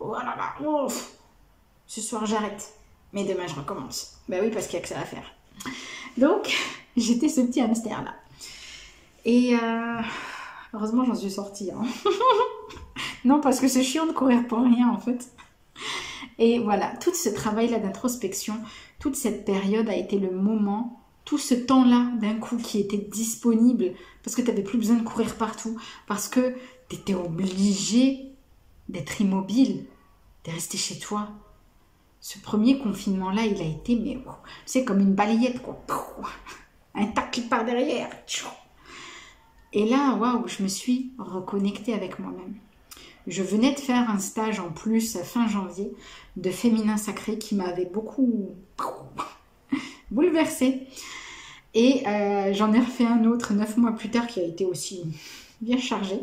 oh 0.00 0.14
là 0.14 0.34
là, 0.36 0.54
oh. 0.66 0.88
ce 1.86 2.00
soir 2.00 2.26
j'arrête, 2.26 2.74
mais 3.12 3.22
demain 3.22 3.46
je 3.46 3.54
recommence. 3.54 4.18
Ben 4.28 4.42
oui, 4.42 4.50
parce 4.50 4.66
qu'il 4.66 4.74
y 4.74 4.78
a 4.78 4.82
que 4.82 4.88
ça 4.88 4.98
à 4.98 5.04
faire. 5.04 5.32
Donc, 6.18 6.52
j'étais 6.96 7.28
ce 7.28 7.42
petit 7.42 7.60
hamster 7.60 8.02
là. 8.02 8.14
Et 9.24 9.54
euh, 9.54 10.00
heureusement, 10.74 11.04
j'en 11.04 11.14
suis 11.14 11.30
sortie. 11.30 11.70
Hein. 11.70 11.84
non, 13.24 13.40
parce 13.40 13.60
que 13.60 13.68
c'est 13.68 13.82
chiant 13.82 14.06
de 14.06 14.12
courir 14.12 14.46
pour 14.46 14.60
rien 14.60 14.88
en 14.88 14.98
fait. 14.98 15.32
Et 16.38 16.58
voilà, 16.58 16.96
tout 16.96 17.14
ce 17.14 17.28
travail-là 17.28 17.78
d'introspection, 17.78 18.54
toute 18.98 19.16
cette 19.16 19.44
période 19.44 19.88
a 19.88 19.96
été 19.96 20.18
le 20.18 20.30
moment 20.30 20.98
tout 21.24 21.38
ce 21.38 21.54
temps-là 21.54 22.10
d'un 22.20 22.34
coup 22.34 22.56
qui 22.56 22.80
était 22.80 22.98
disponible 22.98 23.92
parce 24.22 24.36
que 24.36 24.42
tu 24.42 24.48
n'avais 24.48 24.62
plus 24.62 24.78
besoin 24.78 24.96
de 24.96 25.04
courir 25.04 25.36
partout, 25.36 25.78
parce 26.06 26.28
que 26.28 26.54
tu 26.88 26.96
étais 26.96 27.14
obligé 27.14 28.32
d'être 28.88 29.20
immobile, 29.20 29.86
de 30.44 30.50
rester 30.50 30.78
chez 30.78 30.98
toi. 30.98 31.28
Ce 32.20 32.38
premier 32.38 32.78
confinement-là, 32.78 33.44
il 33.46 33.60
a 33.60 33.64
été, 33.64 33.96
mais 33.96 34.18
c'est 34.64 34.84
comme 34.84 35.00
une 35.00 35.14
balayette, 35.14 35.60
quoi. 35.60 35.82
Un 36.94 37.06
tac 37.06 37.30
qui 37.32 37.40
part 37.42 37.64
derrière. 37.64 38.10
Et 39.72 39.88
là, 39.88 40.14
waouh, 40.14 40.46
je 40.48 40.62
me 40.62 40.68
suis 40.68 41.12
reconnectée 41.18 41.94
avec 41.94 42.18
moi-même. 42.18 42.54
Je 43.26 43.42
venais 43.42 43.72
de 43.72 43.78
faire 43.78 44.10
un 44.10 44.18
stage 44.18 44.60
en 44.60 44.70
plus 44.70 45.16
fin 45.18 45.46
janvier 45.46 45.92
de 46.36 46.50
féminin 46.50 46.96
sacré 46.96 47.38
qui 47.38 47.54
m'avait 47.54 47.86
beaucoup 47.86 48.50
bouleversée. 50.10 50.86
Et 51.74 52.06
euh, 52.06 52.52
j'en 52.52 52.72
ai 52.72 52.80
refait 52.80 53.06
un 53.06 53.24
autre 53.24 53.54
neuf 53.54 53.76
mois 53.76 53.92
plus 53.92 54.10
tard 54.10 54.26
qui 54.26 54.40
a 54.40 54.44
été 54.44 54.66
aussi 54.66 55.04
bien 55.60 55.78
chargé. 55.78 56.20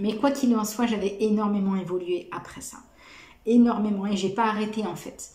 Mais 0.00 0.16
quoi 0.16 0.30
qu'il 0.30 0.54
en 0.56 0.64
soit, 0.64 0.86
j'avais 0.86 1.16
énormément 1.20 1.76
évolué 1.76 2.28
après 2.32 2.60
ça. 2.60 2.78
Énormément. 3.44 4.06
Et 4.06 4.16
j'ai 4.16 4.30
pas 4.30 4.46
arrêté 4.46 4.84
en 4.84 4.96
fait. 4.96 5.30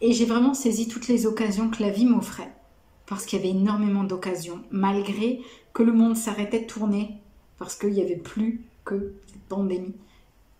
Et 0.00 0.12
j'ai 0.12 0.26
vraiment 0.26 0.54
saisi 0.54 0.88
toutes 0.88 1.08
les 1.08 1.26
occasions 1.26 1.70
que 1.70 1.82
la 1.82 1.90
vie 1.90 2.04
m'offrait. 2.04 2.52
Parce 3.06 3.24
qu'il 3.24 3.38
y 3.38 3.42
avait 3.42 3.56
énormément 3.56 4.04
d'occasions. 4.04 4.62
Malgré 4.70 5.40
que 5.72 5.82
le 5.82 5.92
monde 5.92 6.16
s'arrêtait 6.16 6.60
de 6.60 6.66
tourner. 6.66 7.16
Parce 7.58 7.76
qu'il 7.76 7.90
n'y 7.90 8.02
avait 8.02 8.16
plus 8.16 8.64
que 8.84 9.14
cette 9.26 9.42
pandémie. 9.42 9.94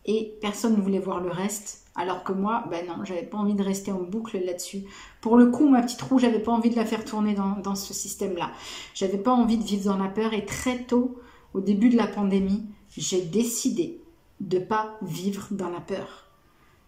Et 0.05 0.37
personne 0.41 0.77
ne 0.77 0.81
voulait 0.81 0.99
voir 0.99 1.21
le 1.21 1.31
reste. 1.31 1.87
Alors 1.97 2.25
que 2.25 2.33
moi, 2.33 2.65
ben 2.71 2.87
non, 2.87 3.05
j'avais 3.05 3.23
pas 3.23 3.39
envie 3.39 3.55
de 3.55 3.63
rester 3.63 3.91
en 3.91 4.03
boucle 4.03 4.39
là-dessus. 4.39 4.85
Pour 5.23 5.37
le 5.37 5.47
coup, 5.47 5.69
ma 5.69 5.83
petite 5.83 6.03
roue, 6.03 6.19
j'avais 6.19 6.41
pas 6.41 6.53
envie 6.53 6.69
de 6.69 6.77
la 6.77 6.85
faire 6.85 7.05
tourner 7.05 7.35
dans, 7.35 7.75
ce 7.75 7.95
système-là. 7.95 8.53
J'avais 8.95 9.19
pas 9.19 9.33
envie 9.33 9.57
de 9.57 9.65
vivre 9.65 9.85
dans 9.85 9.97
la 9.97 10.11
peur 10.11 10.35
et 10.35 10.45
très 10.45 10.85
tôt, 10.85 11.19
au 11.55 11.61
début 11.61 11.89
de 11.89 11.97
la 11.97 12.07
pandémie, 12.07 12.67
j'ai 12.91 13.23
décidé 13.23 14.01
de 14.41 14.59
pas 14.59 14.99
vivre 15.01 15.49
dans 15.53 15.71
la 15.71 15.81
peur. 15.81 16.27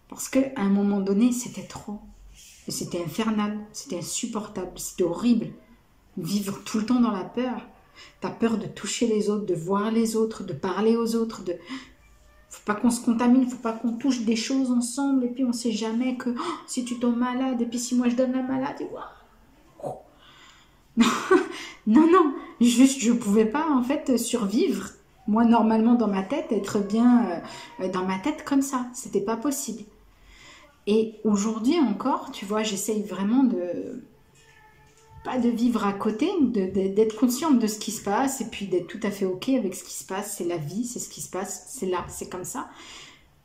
Parce 0.09 0.29
qu'à 0.29 0.51
un 0.57 0.69
moment 0.69 0.99
donné, 0.99 1.31
c'était 1.31 1.67
trop. 1.67 1.99
C'était 2.69 3.03
infernal, 3.03 3.59
c'était 3.73 3.97
insupportable, 3.97 4.71
c'était 4.77 5.03
horrible. 5.03 5.47
Vivre 6.17 6.61
tout 6.63 6.79
le 6.79 6.85
temps 6.85 6.99
dans 6.99 7.11
la 7.11 7.23
peur. 7.23 7.67
T'as 8.21 8.29
peur 8.29 8.57
de 8.57 8.65
toucher 8.67 9.07
les 9.07 9.29
autres, 9.29 9.45
de 9.45 9.55
voir 9.55 9.91
les 9.91 10.15
autres, 10.15 10.43
de 10.43 10.53
parler 10.53 10.95
aux 10.95 11.15
autres, 11.15 11.43
de 11.43 11.55
faut 12.49 12.61
pas 12.65 12.75
qu'on 12.75 12.89
se 12.89 13.03
contamine, 13.03 13.47
faut 13.47 13.57
pas 13.57 13.73
qu'on 13.73 13.93
touche 13.93 14.21
des 14.21 14.35
choses 14.35 14.71
ensemble 14.71 15.25
et 15.25 15.27
puis 15.27 15.43
on 15.43 15.53
sait 15.53 15.71
jamais 15.71 16.17
que 16.17 16.31
oh, 16.31 16.41
si 16.65 16.83
tu 16.83 16.97
tombes 16.97 17.17
malade 17.17 17.61
et 17.61 17.65
puis 17.65 17.77
si 17.77 17.95
moi 17.95 18.09
je 18.09 18.15
donne 18.15 18.31
la 18.31 18.41
maladie, 18.41 18.85
oh. 19.85 19.93
non, 21.87 22.07
non, 22.11 22.33
juste 22.59 22.99
je 22.99 23.11
pouvais 23.11 23.45
pas 23.45 23.69
en 23.69 23.83
fait 23.83 24.17
survivre. 24.17 24.89
Moi 25.27 25.45
normalement 25.45 25.93
dans 25.93 26.07
ma 26.07 26.23
tête, 26.23 26.51
être 26.51 26.79
bien 26.79 27.43
euh, 27.79 27.87
dans 27.89 28.03
ma 28.03 28.17
tête 28.17 28.43
comme 28.43 28.63
ça, 28.63 28.87
c'était 28.93 29.21
pas 29.21 29.37
possible. 29.37 29.83
Et 30.91 31.19
aujourd'hui 31.23 31.79
encore, 31.79 32.31
tu 32.31 32.45
vois, 32.45 32.63
j'essaye 32.63 33.03
vraiment 33.03 33.43
de 33.43 34.03
pas 35.23 35.37
de 35.37 35.47
vivre 35.47 35.85
à 35.85 35.93
côté, 35.93 36.31
d'être 36.41 37.15
consciente 37.15 37.59
de 37.59 37.67
ce 37.67 37.77
qui 37.77 37.91
se 37.91 38.03
passe 38.03 38.41
et 38.41 38.45
puis 38.45 38.65
d'être 38.65 38.87
tout 38.87 38.99
à 39.03 39.11
fait 39.11 39.25
ok 39.25 39.49
avec 39.49 39.75
ce 39.75 39.83
qui 39.83 39.93
se 39.93 40.03
passe. 40.03 40.35
C'est 40.35 40.45
la 40.45 40.57
vie, 40.57 40.85
c'est 40.85 40.97
ce 40.97 41.07
qui 41.07 41.21
se 41.21 41.29
passe, 41.29 41.67
c'est 41.69 41.85
là, 41.85 42.03
c'est 42.07 42.27
comme 42.27 42.43
ça. 42.43 42.71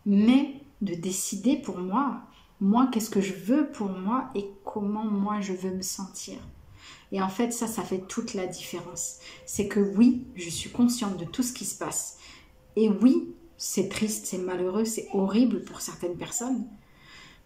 Mais 0.07 0.54
de 0.80 0.94
décider 0.94 1.57
pour 1.57 1.76
moi, 1.76 2.22
moi, 2.62 2.88
qu'est-ce 2.90 3.11
que 3.11 3.20
je 3.20 3.35
veux 3.35 3.70
pour 3.72 3.90
moi 3.90 4.30
et 4.35 4.48
comment 4.64 5.04
moi 5.04 5.42
je 5.42 5.52
veux 5.52 5.74
me 5.74 5.83
sentir. 5.83 6.38
Et 7.12 7.20
en 7.20 7.28
fait, 7.28 7.52
ça, 7.52 7.66
ça 7.66 7.83
fait 7.83 8.07
toute 8.09 8.33
la 8.33 8.46
différence. 8.46 9.18
C'est 9.44 9.68
que 9.68 9.80
oui, 9.80 10.24
je 10.35 10.48
suis 10.48 10.70
consciente 10.70 11.18
de 11.18 11.26
tout 11.26 11.42
ce 11.42 11.52
qui 11.52 11.66
se 11.66 11.76
passe. 11.76 12.16
Et 12.76 12.88
oui, 12.88 13.35
c'est 13.59 13.90
triste, 13.90 14.24
c'est 14.24 14.38
malheureux, 14.38 14.87
c'est 14.87 15.09
horrible 15.12 15.62
pour 15.64 15.83
certaines 15.83 16.16
personnes. 16.16 16.64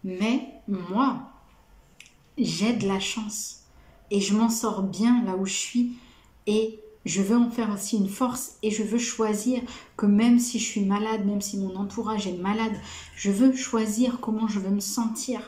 Mais 0.05 0.63
moi, 0.69 1.21
j'ai 2.37 2.73
de 2.73 2.87
la 2.87 3.01
chance. 3.01 3.65
Et 4.11 4.21
je 4.21 4.35
m'en 4.35 4.49
sors 4.49 4.83
bien 4.83 5.25
là 5.25 5.37
où 5.37 5.45
je 5.45 5.53
suis. 5.53 5.93
Et 6.47 6.81
je 7.05 7.23
veux 7.23 7.37
en 7.37 7.51
faire 7.51 7.73
aussi 7.73 7.97
une 7.97 8.09
force. 8.09 8.57
Et 8.63 8.71
je 8.71 8.83
veux 8.83 8.99
choisir 8.99 9.63
que 9.97 10.07
même 10.07 10.39
si 10.39 10.59
je 10.59 10.65
suis 10.65 10.85
malade, 10.85 11.27
même 11.27 11.41
si 11.41 11.59
mon 11.59 11.77
entourage 11.77 12.27
est 12.27 12.39
malade, 12.39 12.77
je 13.17 13.31
veux 13.31 13.55
choisir 13.55 14.21
comment 14.21 14.49
je 14.49 14.61
veux 14.61 14.71
me 14.71 14.81
sentir. 14.81 15.41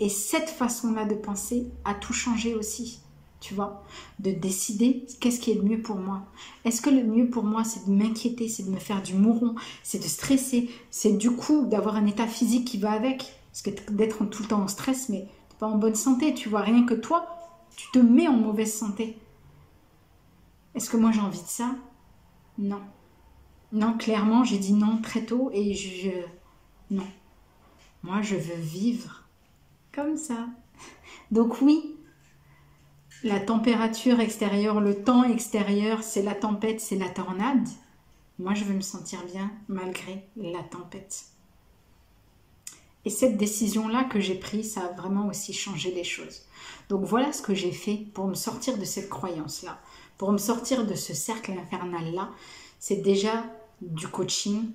Et 0.00 0.08
cette 0.08 0.48
façon-là 0.48 1.04
de 1.04 1.14
penser 1.14 1.66
a 1.84 1.92
tout 1.92 2.14
changé 2.14 2.54
aussi, 2.54 3.00
tu 3.38 3.52
vois, 3.52 3.84
de 4.18 4.30
décider 4.30 5.06
qu'est-ce 5.20 5.38
qui 5.38 5.50
est 5.50 5.56
le 5.56 5.62
mieux 5.62 5.82
pour 5.82 5.96
moi. 5.96 6.22
Est-ce 6.64 6.80
que 6.80 6.88
le 6.88 7.04
mieux 7.04 7.28
pour 7.28 7.44
moi, 7.44 7.64
c'est 7.64 7.86
de 7.86 7.92
m'inquiéter, 7.92 8.48
c'est 8.48 8.62
de 8.62 8.70
me 8.70 8.78
faire 8.78 9.02
du 9.02 9.12
mouron, 9.12 9.54
c'est 9.82 9.98
de 10.02 10.08
stresser, 10.08 10.70
c'est 10.90 11.18
du 11.18 11.30
coup 11.30 11.66
d'avoir 11.66 11.96
un 11.96 12.06
état 12.06 12.26
physique 12.26 12.66
qui 12.66 12.78
va 12.78 12.92
avec, 12.92 13.34
parce 13.50 13.62
que 13.62 13.70
d'être 13.92 14.24
tout 14.26 14.42
le 14.42 14.48
temps 14.48 14.62
en 14.62 14.68
stress, 14.68 15.08
mais 15.08 15.28
pas 15.58 15.66
en 15.66 15.76
bonne 15.76 15.94
santé, 15.94 16.34
tu 16.34 16.48
vois, 16.48 16.60
rien 16.60 16.84
que 16.84 16.94
toi, 16.94 17.26
tu 17.76 17.90
te 17.92 17.98
mets 17.98 18.28
en 18.28 18.36
mauvaise 18.36 18.72
santé. 18.72 19.18
Est-ce 20.74 20.88
que 20.88 20.96
moi 20.96 21.10
j'ai 21.12 21.20
envie 21.20 21.42
de 21.42 21.46
ça? 21.46 21.74
Non. 22.58 22.80
Non, 23.72 23.96
clairement, 23.96 24.44
j'ai 24.44 24.58
dit 24.58 24.72
non 24.72 25.00
très 25.00 25.24
tôt 25.24 25.50
et 25.52 25.74
je... 25.74 26.10
Non. 26.90 27.06
Moi, 28.02 28.22
je 28.22 28.36
veux 28.36 28.60
vivre 28.60 29.24
comme 29.92 30.16
ça. 30.16 30.46
Donc 31.30 31.60
oui, 31.60 31.96
la 33.22 33.38
température 33.38 34.20
extérieure, 34.20 34.80
le 34.80 35.04
temps 35.04 35.24
extérieur, 35.24 36.02
c'est 36.02 36.22
la 36.22 36.34
tempête, 36.34 36.80
c'est 36.80 36.96
la 36.96 37.08
tornade. 37.08 37.68
Moi, 38.38 38.54
je 38.54 38.64
veux 38.64 38.74
me 38.74 38.80
sentir 38.80 39.24
bien 39.26 39.52
malgré 39.68 40.26
la 40.36 40.62
tempête. 40.62 41.26
Et 43.04 43.10
cette 43.10 43.36
décision-là 43.36 44.04
que 44.04 44.20
j'ai 44.20 44.34
prise, 44.34 44.74
ça 44.74 44.82
a 44.82 44.92
vraiment 44.92 45.28
aussi 45.28 45.52
changé 45.52 45.90
les 45.90 46.04
choses. 46.04 46.42
Donc 46.88 47.04
voilà 47.04 47.32
ce 47.32 47.40
que 47.40 47.54
j'ai 47.54 47.72
fait 47.72 47.96
pour 48.14 48.26
me 48.26 48.34
sortir 48.34 48.76
de 48.76 48.84
cette 48.84 49.08
croyance-là, 49.08 49.80
pour 50.18 50.32
me 50.32 50.38
sortir 50.38 50.86
de 50.86 50.94
ce 50.94 51.14
cercle 51.14 51.52
infernal-là. 51.52 52.30
C'est 52.78 52.96
déjà 53.02 53.44
du 53.80 54.08
coaching 54.08 54.70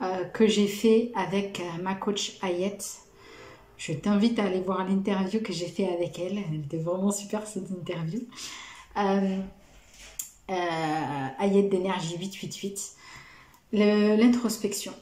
euh, 0.00 0.24
que 0.24 0.46
j'ai 0.46 0.66
fait 0.66 1.12
avec 1.14 1.60
euh, 1.60 1.82
ma 1.82 1.94
coach 1.94 2.38
Ayette. 2.42 2.98
Je 3.76 3.92
t'invite 3.92 4.38
à 4.38 4.44
aller 4.44 4.60
voir 4.60 4.86
l'interview 4.86 5.40
que 5.42 5.52
j'ai 5.52 5.66
fait 5.66 5.88
avec 5.88 6.18
elle. 6.18 6.38
Elle 6.38 6.60
était 6.64 6.78
vraiment 6.78 7.10
super 7.10 7.46
cette 7.46 7.70
interview. 7.70 8.20
Euh, 8.96 9.38
Ayette 10.48 11.68
d'énergie 11.70 12.16
888. 12.18 12.92
L'introspection 13.72 14.92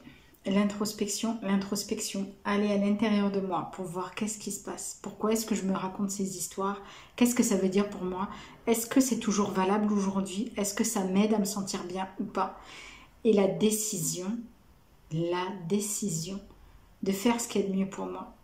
l'introspection, 0.47 1.39
l'introspection, 1.43 2.27
aller 2.45 2.73
à 2.73 2.79
l'intérieur 2.79 3.31
de 3.31 3.41
moi 3.41 3.71
pour 3.75 3.85
voir 3.85 4.15
qu'est-ce 4.15 4.39
qui 4.39 4.51
se 4.51 4.63
passe, 4.63 4.99
pourquoi 5.03 5.33
est-ce 5.33 5.45
que 5.45 5.55
je 5.55 5.65
me 5.65 5.77
raconte 5.77 6.11
ces 6.11 6.39
histoires, 6.39 6.81
qu'est-ce 7.17 7.35
que 7.35 7.43
ça 7.43 7.57
veut 7.57 7.69
dire 7.69 7.91
pour 7.91 8.05
moi, 8.05 8.29
est-ce 8.67 8.87
que 8.87 9.01
c'est 9.01 9.19
toujours 9.19 9.51
valable 9.51 9.93
aujourd'hui, 9.93 10.51
est-ce 10.57 10.75
que 10.75 10.85
ça 10.85 11.05
m'aide 11.05 11.35
à 11.35 11.39
me 11.39 11.45
sentir 11.45 11.85
bien 11.85 12.09
ou 12.19 12.25
pas? 12.25 12.59
Et 13.25 13.35
la 13.35 13.49
décision, 13.49 14.39
la 15.13 15.45
décision 15.69 16.41
de 17.03 17.13
faire 17.13 17.41
ce 17.41 17.49
qui 17.49 17.59
est 17.59 17.65
de 17.65 17.77
mieux 17.77 17.89
pour 17.89 18.07
moi. 18.07 18.35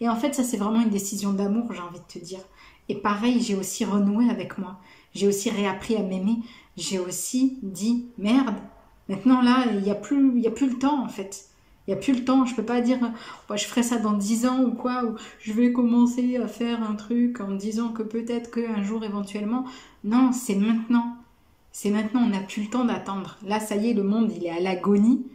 Et 0.00 0.08
en 0.08 0.16
fait, 0.16 0.34
ça 0.34 0.44
c'est 0.44 0.56
vraiment 0.56 0.80
une 0.80 0.90
décision 0.90 1.32
d'amour, 1.32 1.72
j'ai 1.72 1.80
envie 1.80 1.98
de 1.98 2.04
te 2.04 2.18
dire. 2.18 2.40
Et 2.88 2.94
pareil, 2.94 3.42
j'ai 3.42 3.56
aussi 3.56 3.84
renoué 3.84 4.30
avec 4.30 4.58
moi. 4.58 4.78
J'ai 5.14 5.26
aussi 5.26 5.50
réappris 5.50 5.96
à 5.96 6.02
m'aimer. 6.02 6.36
J'ai 6.76 6.98
aussi 6.98 7.58
dit 7.62 8.06
merde, 8.16 8.56
Maintenant, 9.08 9.40
là, 9.40 9.66
il 9.72 9.80
n'y 9.80 9.90
a, 9.90 9.94
plus, 9.94 10.44
a 10.46 10.50
plus 10.50 10.68
le 10.68 10.78
temps, 10.78 11.02
en 11.02 11.08
fait. 11.08 11.46
Il 11.86 11.94
n'y 11.94 11.98
a 11.98 12.02
plus 12.02 12.14
le 12.14 12.24
temps. 12.24 12.44
Je 12.44 12.52
ne 12.52 12.56
peux 12.56 12.64
pas 12.64 12.80
dire, 12.80 12.98
je 13.54 13.64
ferai 13.64 13.82
ça 13.82 13.98
dans 13.98 14.14
10 14.14 14.46
ans 14.46 14.62
ou 14.62 14.72
quoi, 14.72 15.04
ou 15.04 15.14
je 15.40 15.52
vais 15.52 15.72
commencer 15.72 16.36
à 16.36 16.48
faire 16.48 16.82
un 16.82 16.94
truc 16.94 17.40
en 17.40 17.52
disant 17.52 17.90
que 17.90 18.02
peut-être 18.02 18.50
qu'un 18.50 18.82
jour, 18.82 19.04
éventuellement. 19.04 19.64
Non, 20.04 20.32
c'est 20.32 20.56
maintenant. 20.56 21.16
C'est 21.72 21.90
maintenant, 21.90 22.22
on 22.24 22.30
n'a 22.30 22.40
plus 22.40 22.62
le 22.62 22.70
temps 22.70 22.84
d'attendre. 22.84 23.38
Là, 23.44 23.60
ça 23.60 23.76
y 23.76 23.90
est, 23.90 23.94
le 23.94 24.02
monde, 24.02 24.32
il 24.34 24.46
est 24.46 24.50
à 24.50 24.60
l'agonie. 24.60 25.26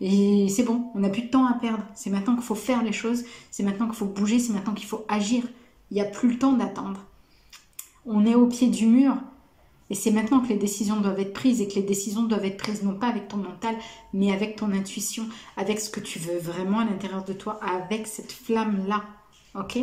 Et 0.00 0.48
c'est 0.48 0.62
bon, 0.62 0.90
on 0.94 1.00
n'a 1.00 1.08
plus 1.08 1.22
de 1.22 1.28
temps 1.28 1.46
à 1.46 1.54
perdre. 1.54 1.82
C'est 1.94 2.10
maintenant 2.10 2.34
qu'il 2.34 2.44
faut 2.44 2.54
faire 2.54 2.82
les 2.82 2.92
choses, 2.92 3.24
c'est 3.50 3.62
maintenant 3.62 3.86
qu'il 3.86 3.96
faut 3.96 4.06
bouger, 4.06 4.38
c'est 4.38 4.52
maintenant 4.52 4.74
qu'il 4.74 4.86
faut 4.86 5.04
agir. 5.08 5.44
Il 5.90 5.94
n'y 5.94 6.00
a 6.00 6.04
plus 6.04 6.30
le 6.30 6.38
temps 6.38 6.52
d'attendre. 6.52 7.00
On 8.04 8.24
est 8.26 8.34
au 8.34 8.46
pied 8.46 8.68
du 8.68 8.86
mur. 8.86 9.16
Et 9.88 9.94
c'est 9.94 10.10
maintenant 10.10 10.40
que 10.40 10.48
les 10.48 10.56
décisions 10.56 11.00
doivent 11.00 11.20
être 11.20 11.32
prises 11.32 11.60
et 11.60 11.68
que 11.68 11.74
les 11.74 11.82
décisions 11.82 12.24
doivent 12.24 12.44
être 12.44 12.56
prises 12.56 12.82
non 12.82 12.94
pas 12.94 13.06
avec 13.06 13.28
ton 13.28 13.36
mental, 13.36 13.76
mais 14.12 14.32
avec 14.32 14.56
ton 14.56 14.72
intuition, 14.72 15.28
avec 15.56 15.78
ce 15.78 15.90
que 15.90 16.00
tu 16.00 16.18
veux 16.18 16.38
vraiment 16.38 16.80
à 16.80 16.84
l'intérieur 16.84 17.24
de 17.24 17.32
toi, 17.32 17.60
avec 17.62 18.06
cette 18.06 18.32
flamme-là. 18.32 19.04
Ok? 19.54 19.78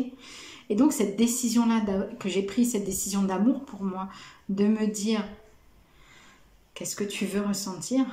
Et 0.70 0.76
donc 0.76 0.94
cette 0.94 1.16
décision-là 1.16 1.82
que 2.20 2.30
j'ai 2.30 2.44
prise, 2.44 2.72
cette 2.74 2.86
décision 2.86 3.24
d'amour 3.24 3.64
pour 3.66 3.84
moi, 3.84 4.10
de 4.50 4.66
me 4.66 4.88
dire 4.88 5.24
qu'est-ce 6.74 6.96
que 6.96 7.04
tu 7.04 7.26
veux 7.26 7.42
ressentir? 7.42 8.06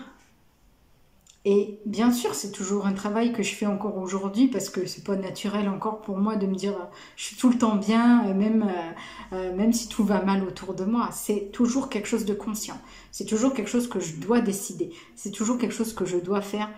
Et 1.46 1.80
bien 1.86 2.12
sûr, 2.12 2.34
c'est 2.34 2.52
toujours 2.52 2.86
un 2.86 2.92
travail 2.92 3.32
que 3.32 3.42
je 3.42 3.54
fais 3.54 3.64
encore 3.64 3.96
aujourd'hui 3.96 4.48
parce 4.48 4.68
que 4.68 4.84
c'est 4.84 5.04
pas 5.04 5.16
naturel 5.16 5.70
encore 5.70 6.02
pour 6.02 6.18
moi 6.18 6.36
de 6.36 6.46
me 6.46 6.54
dire 6.54 6.74
je 7.16 7.24
suis 7.24 7.36
tout 7.36 7.48
le 7.48 7.56
temps 7.56 7.76
bien, 7.76 8.26
euh, 8.26 8.34
même, 8.34 8.62
euh, 8.62 9.36
euh, 9.36 9.56
même 9.56 9.72
si 9.72 9.88
tout 9.88 10.04
va 10.04 10.22
mal 10.22 10.44
autour 10.44 10.74
de 10.74 10.84
moi. 10.84 11.08
C'est 11.12 11.50
toujours 11.50 11.88
quelque 11.88 12.08
chose 12.08 12.26
de 12.26 12.34
conscient. 12.34 12.78
C'est 13.10 13.24
toujours 13.24 13.54
quelque 13.54 13.70
chose 13.70 13.88
que 13.88 14.00
je 14.00 14.16
dois 14.16 14.42
décider. 14.42 14.90
C'est 15.16 15.30
toujours 15.30 15.56
quelque 15.56 15.72
chose 15.72 15.94
que 15.94 16.04
je 16.04 16.18
dois 16.18 16.42
faire. 16.42 16.70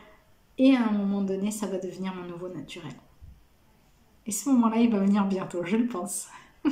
Et 0.58 0.76
à 0.76 0.86
un 0.86 0.92
moment 0.92 1.22
donné, 1.22 1.50
ça 1.50 1.66
va 1.66 1.78
devenir 1.78 2.14
mon 2.14 2.28
nouveau 2.28 2.48
naturel. 2.48 2.94
Et 4.26 4.30
ce 4.30 4.48
moment-là, 4.50 4.76
il 4.76 4.92
va 4.92 5.00
venir 5.00 5.24
bientôt, 5.24 5.64
je 5.64 5.76
le 5.76 5.88
pense. 5.88 6.28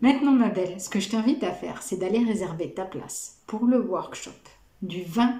Maintenant, 0.00 0.32
ma 0.32 0.48
belle, 0.48 0.80
ce 0.80 0.88
que 0.88 1.00
je 1.00 1.10
t'invite 1.10 1.44
à 1.44 1.52
faire, 1.52 1.82
c'est 1.82 1.98
d'aller 1.98 2.24
réserver 2.24 2.72
ta 2.72 2.86
place 2.86 3.42
pour 3.46 3.66
le 3.66 3.78
workshop 3.78 4.30
du 4.80 5.02
20 5.02 5.38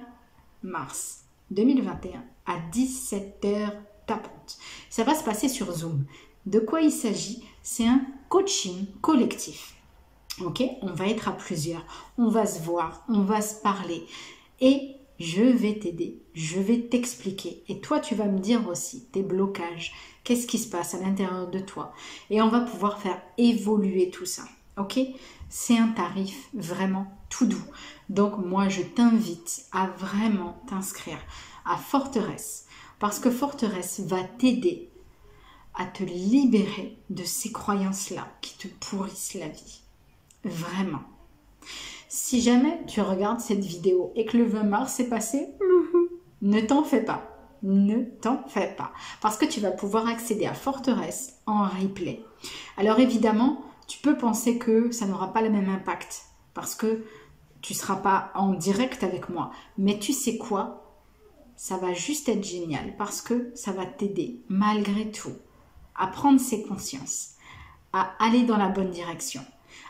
mars 0.66 1.24
2021 1.52 2.24
à 2.44 2.58
17h 2.72 3.72
tapante. 4.06 4.58
Ça 4.90 5.04
va 5.04 5.14
se 5.14 5.24
passer 5.24 5.48
sur 5.48 5.72
Zoom. 5.72 6.04
De 6.44 6.58
quoi 6.58 6.80
il 6.80 6.92
s'agit? 6.92 7.44
C'est 7.62 7.86
un 7.86 8.02
coaching 8.28 8.86
collectif. 9.00 9.74
Ok? 10.44 10.62
On 10.82 10.92
va 10.92 11.08
être 11.08 11.28
à 11.28 11.32
plusieurs, 11.32 11.84
on 12.18 12.28
va 12.28 12.44
se 12.44 12.60
voir, 12.60 13.04
on 13.08 13.22
va 13.22 13.40
se 13.40 13.54
parler. 13.62 14.06
Et 14.60 14.96
je 15.18 15.42
vais 15.42 15.78
t'aider, 15.78 16.20
je 16.34 16.60
vais 16.60 16.80
t'expliquer. 16.80 17.64
Et 17.68 17.80
toi 17.80 18.00
tu 18.00 18.14
vas 18.14 18.26
me 18.26 18.38
dire 18.38 18.68
aussi 18.68 19.06
tes 19.06 19.22
blocages, 19.22 19.94
qu'est-ce 20.24 20.46
qui 20.46 20.58
se 20.58 20.68
passe 20.68 20.94
à 20.94 21.00
l'intérieur 21.00 21.48
de 21.48 21.60
toi? 21.60 21.92
Et 22.28 22.42
on 22.42 22.48
va 22.48 22.60
pouvoir 22.60 23.00
faire 23.00 23.20
évoluer 23.38 24.10
tout 24.10 24.26
ça. 24.26 24.42
Ok? 24.76 24.98
C'est 25.48 25.78
un 25.78 25.88
tarif 25.88 26.50
vraiment 26.52 27.15
tout 27.28 27.46
doux. 27.46 27.64
Donc 28.08 28.38
moi, 28.38 28.68
je 28.68 28.82
t'invite 28.82 29.66
à 29.72 29.86
vraiment 29.86 30.60
t'inscrire 30.68 31.18
à 31.64 31.76
Forteresse 31.76 32.66
parce 32.98 33.18
que 33.18 33.30
Forteresse 33.30 34.00
va 34.00 34.22
t'aider 34.22 34.90
à 35.74 35.84
te 35.84 36.02
libérer 36.02 36.96
de 37.10 37.24
ces 37.24 37.52
croyances-là 37.52 38.26
qui 38.40 38.56
te 38.56 38.68
pourrissent 38.86 39.34
la 39.34 39.48
vie. 39.48 39.82
Vraiment. 40.44 41.02
Si 42.08 42.40
jamais 42.40 42.80
tu 42.86 43.00
regardes 43.00 43.40
cette 43.40 43.64
vidéo 43.64 44.12
et 44.16 44.24
que 44.24 44.38
le 44.38 44.44
20 44.44 44.62
mars 44.62 45.00
est 45.00 45.08
passé, 45.08 45.48
ne 46.42 46.60
t'en 46.60 46.82
fais 46.82 47.02
pas. 47.02 47.32
Ne 47.62 48.04
t'en 48.04 48.44
fais 48.48 48.74
pas. 48.76 48.92
Parce 49.20 49.36
que 49.36 49.44
tu 49.44 49.60
vas 49.60 49.70
pouvoir 49.70 50.06
accéder 50.08 50.46
à 50.46 50.54
Forteresse 50.54 51.40
en 51.46 51.64
replay. 51.64 52.22
Alors 52.76 53.00
évidemment, 53.00 53.62
tu 53.86 53.98
peux 53.98 54.16
penser 54.16 54.58
que 54.58 54.90
ça 54.92 55.06
n'aura 55.06 55.32
pas 55.32 55.42
le 55.42 55.50
même 55.50 55.68
impact. 55.68 56.22
Parce 56.56 56.74
que 56.74 57.04
tu 57.60 57.74
ne 57.74 57.78
seras 57.78 57.96
pas 57.96 58.32
en 58.34 58.54
direct 58.54 59.04
avec 59.04 59.28
moi. 59.28 59.50
Mais 59.76 59.98
tu 59.98 60.14
sais 60.14 60.38
quoi? 60.38 60.82
Ça 61.54 61.76
va 61.76 61.92
juste 61.92 62.30
être 62.30 62.44
génial 62.44 62.96
parce 62.96 63.20
que 63.20 63.52
ça 63.54 63.72
va 63.72 63.84
t'aider 63.84 64.40
malgré 64.48 65.10
tout 65.10 65.36
à 65.94 66.06
prendre 66.06 66.40
ses 66.40 66.62
consciences, 66.62 67.34
à 67.92 68.12
aller 68.18 68.44
dans 68.44 68.56
la 68.56 68.70
bonne 68.70 68.90
direction, 68.90 69.44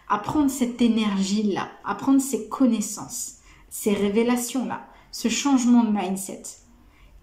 à 0.09 0.19
prendre 0.19 0.51
cette 0.51 0.83
énergie-là, 0.83 1.69
à 1.85 1.95
prendre 1.95 2.21
ces 2.21 2.49
connaissances, 2.49 3.37
ces 3.69 3.93
révélations-là, 3.93 4.89
ce 5.13 5.29
changement 5.29 5.85
de 5.85 5.97
mindset. 5.97 6.43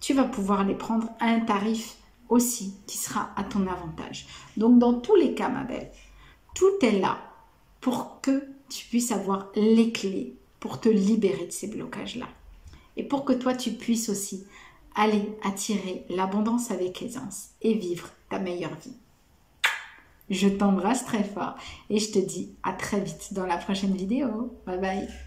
Tu 0.00 0.14
vas 0.14 0.24
pouvoir 0.24 0.64
les 0.64 0.74
prendre 0.74 1.08
à 1.20 1.26
un 1.26 1.40
tarif 1.40 1.96
aussi 2.30 2.76
qui 2.86 2.96
sera 2.96 3.30
à 3.36 3.44
ton 3.44 3.66
avantage. 3.66 4.26
Donc 4.56 4.78
dans 4.78 4.94
tous 4.94 5.16
les 5.16 5.34
cas, 5.34 5.50
ma 5.50 5.64
belle, 5.64 5.90
tout 6.54 6.72
est 6.80 6.98
là 6.98 7.18
pour 7.82 8.22
que 8.22 8.53
tu 8.68 8.86
puisses 8.86 9.12
avoir 9.12 9.50
les 9.54 9.92
clés 9.92 10.34
pour 10.60 10.80
te 10.80 10.88
libérer 10.88 11.46
de 11.46 11.52
ces 11.52 11.68
blocages-là. 11.68 12.28
Et 12.96 13.02
pour 13.02 13.24
que 13.24 13.32
toi, 13.32 13.54
tu 13.54 13.72
puisses 13.72 14.08
aussi 14.08 14.44
aller 14.94 15.36
attirer 15.42 16.04
l'abondance 16.08 16.70
avec 16.70 17.02
aisance 17.02 17.50
et 17.62 17.74
vivre 17.74 18.10
ta 18.30 18.38
meilleure 18.38 18.76
vie. 18.76 18.96
Je 20.30 20.48
t'embrasse 20.48 21.04
très 21.04 21.24
fort 21.24 21.56
et 21.90 21.98
je 21.98 22.12
te 22.12 22.18
dis 22.18 22.54
à 22.62 22.72
très 22.72 23.00
vite 23.00 23.34
dans 23.34 23.46
la 23.46 23.58
prochaine 23.58 23.94
vidéo. 23.94 24.56
Bye 24.66 24.80
bye 24.80 25.23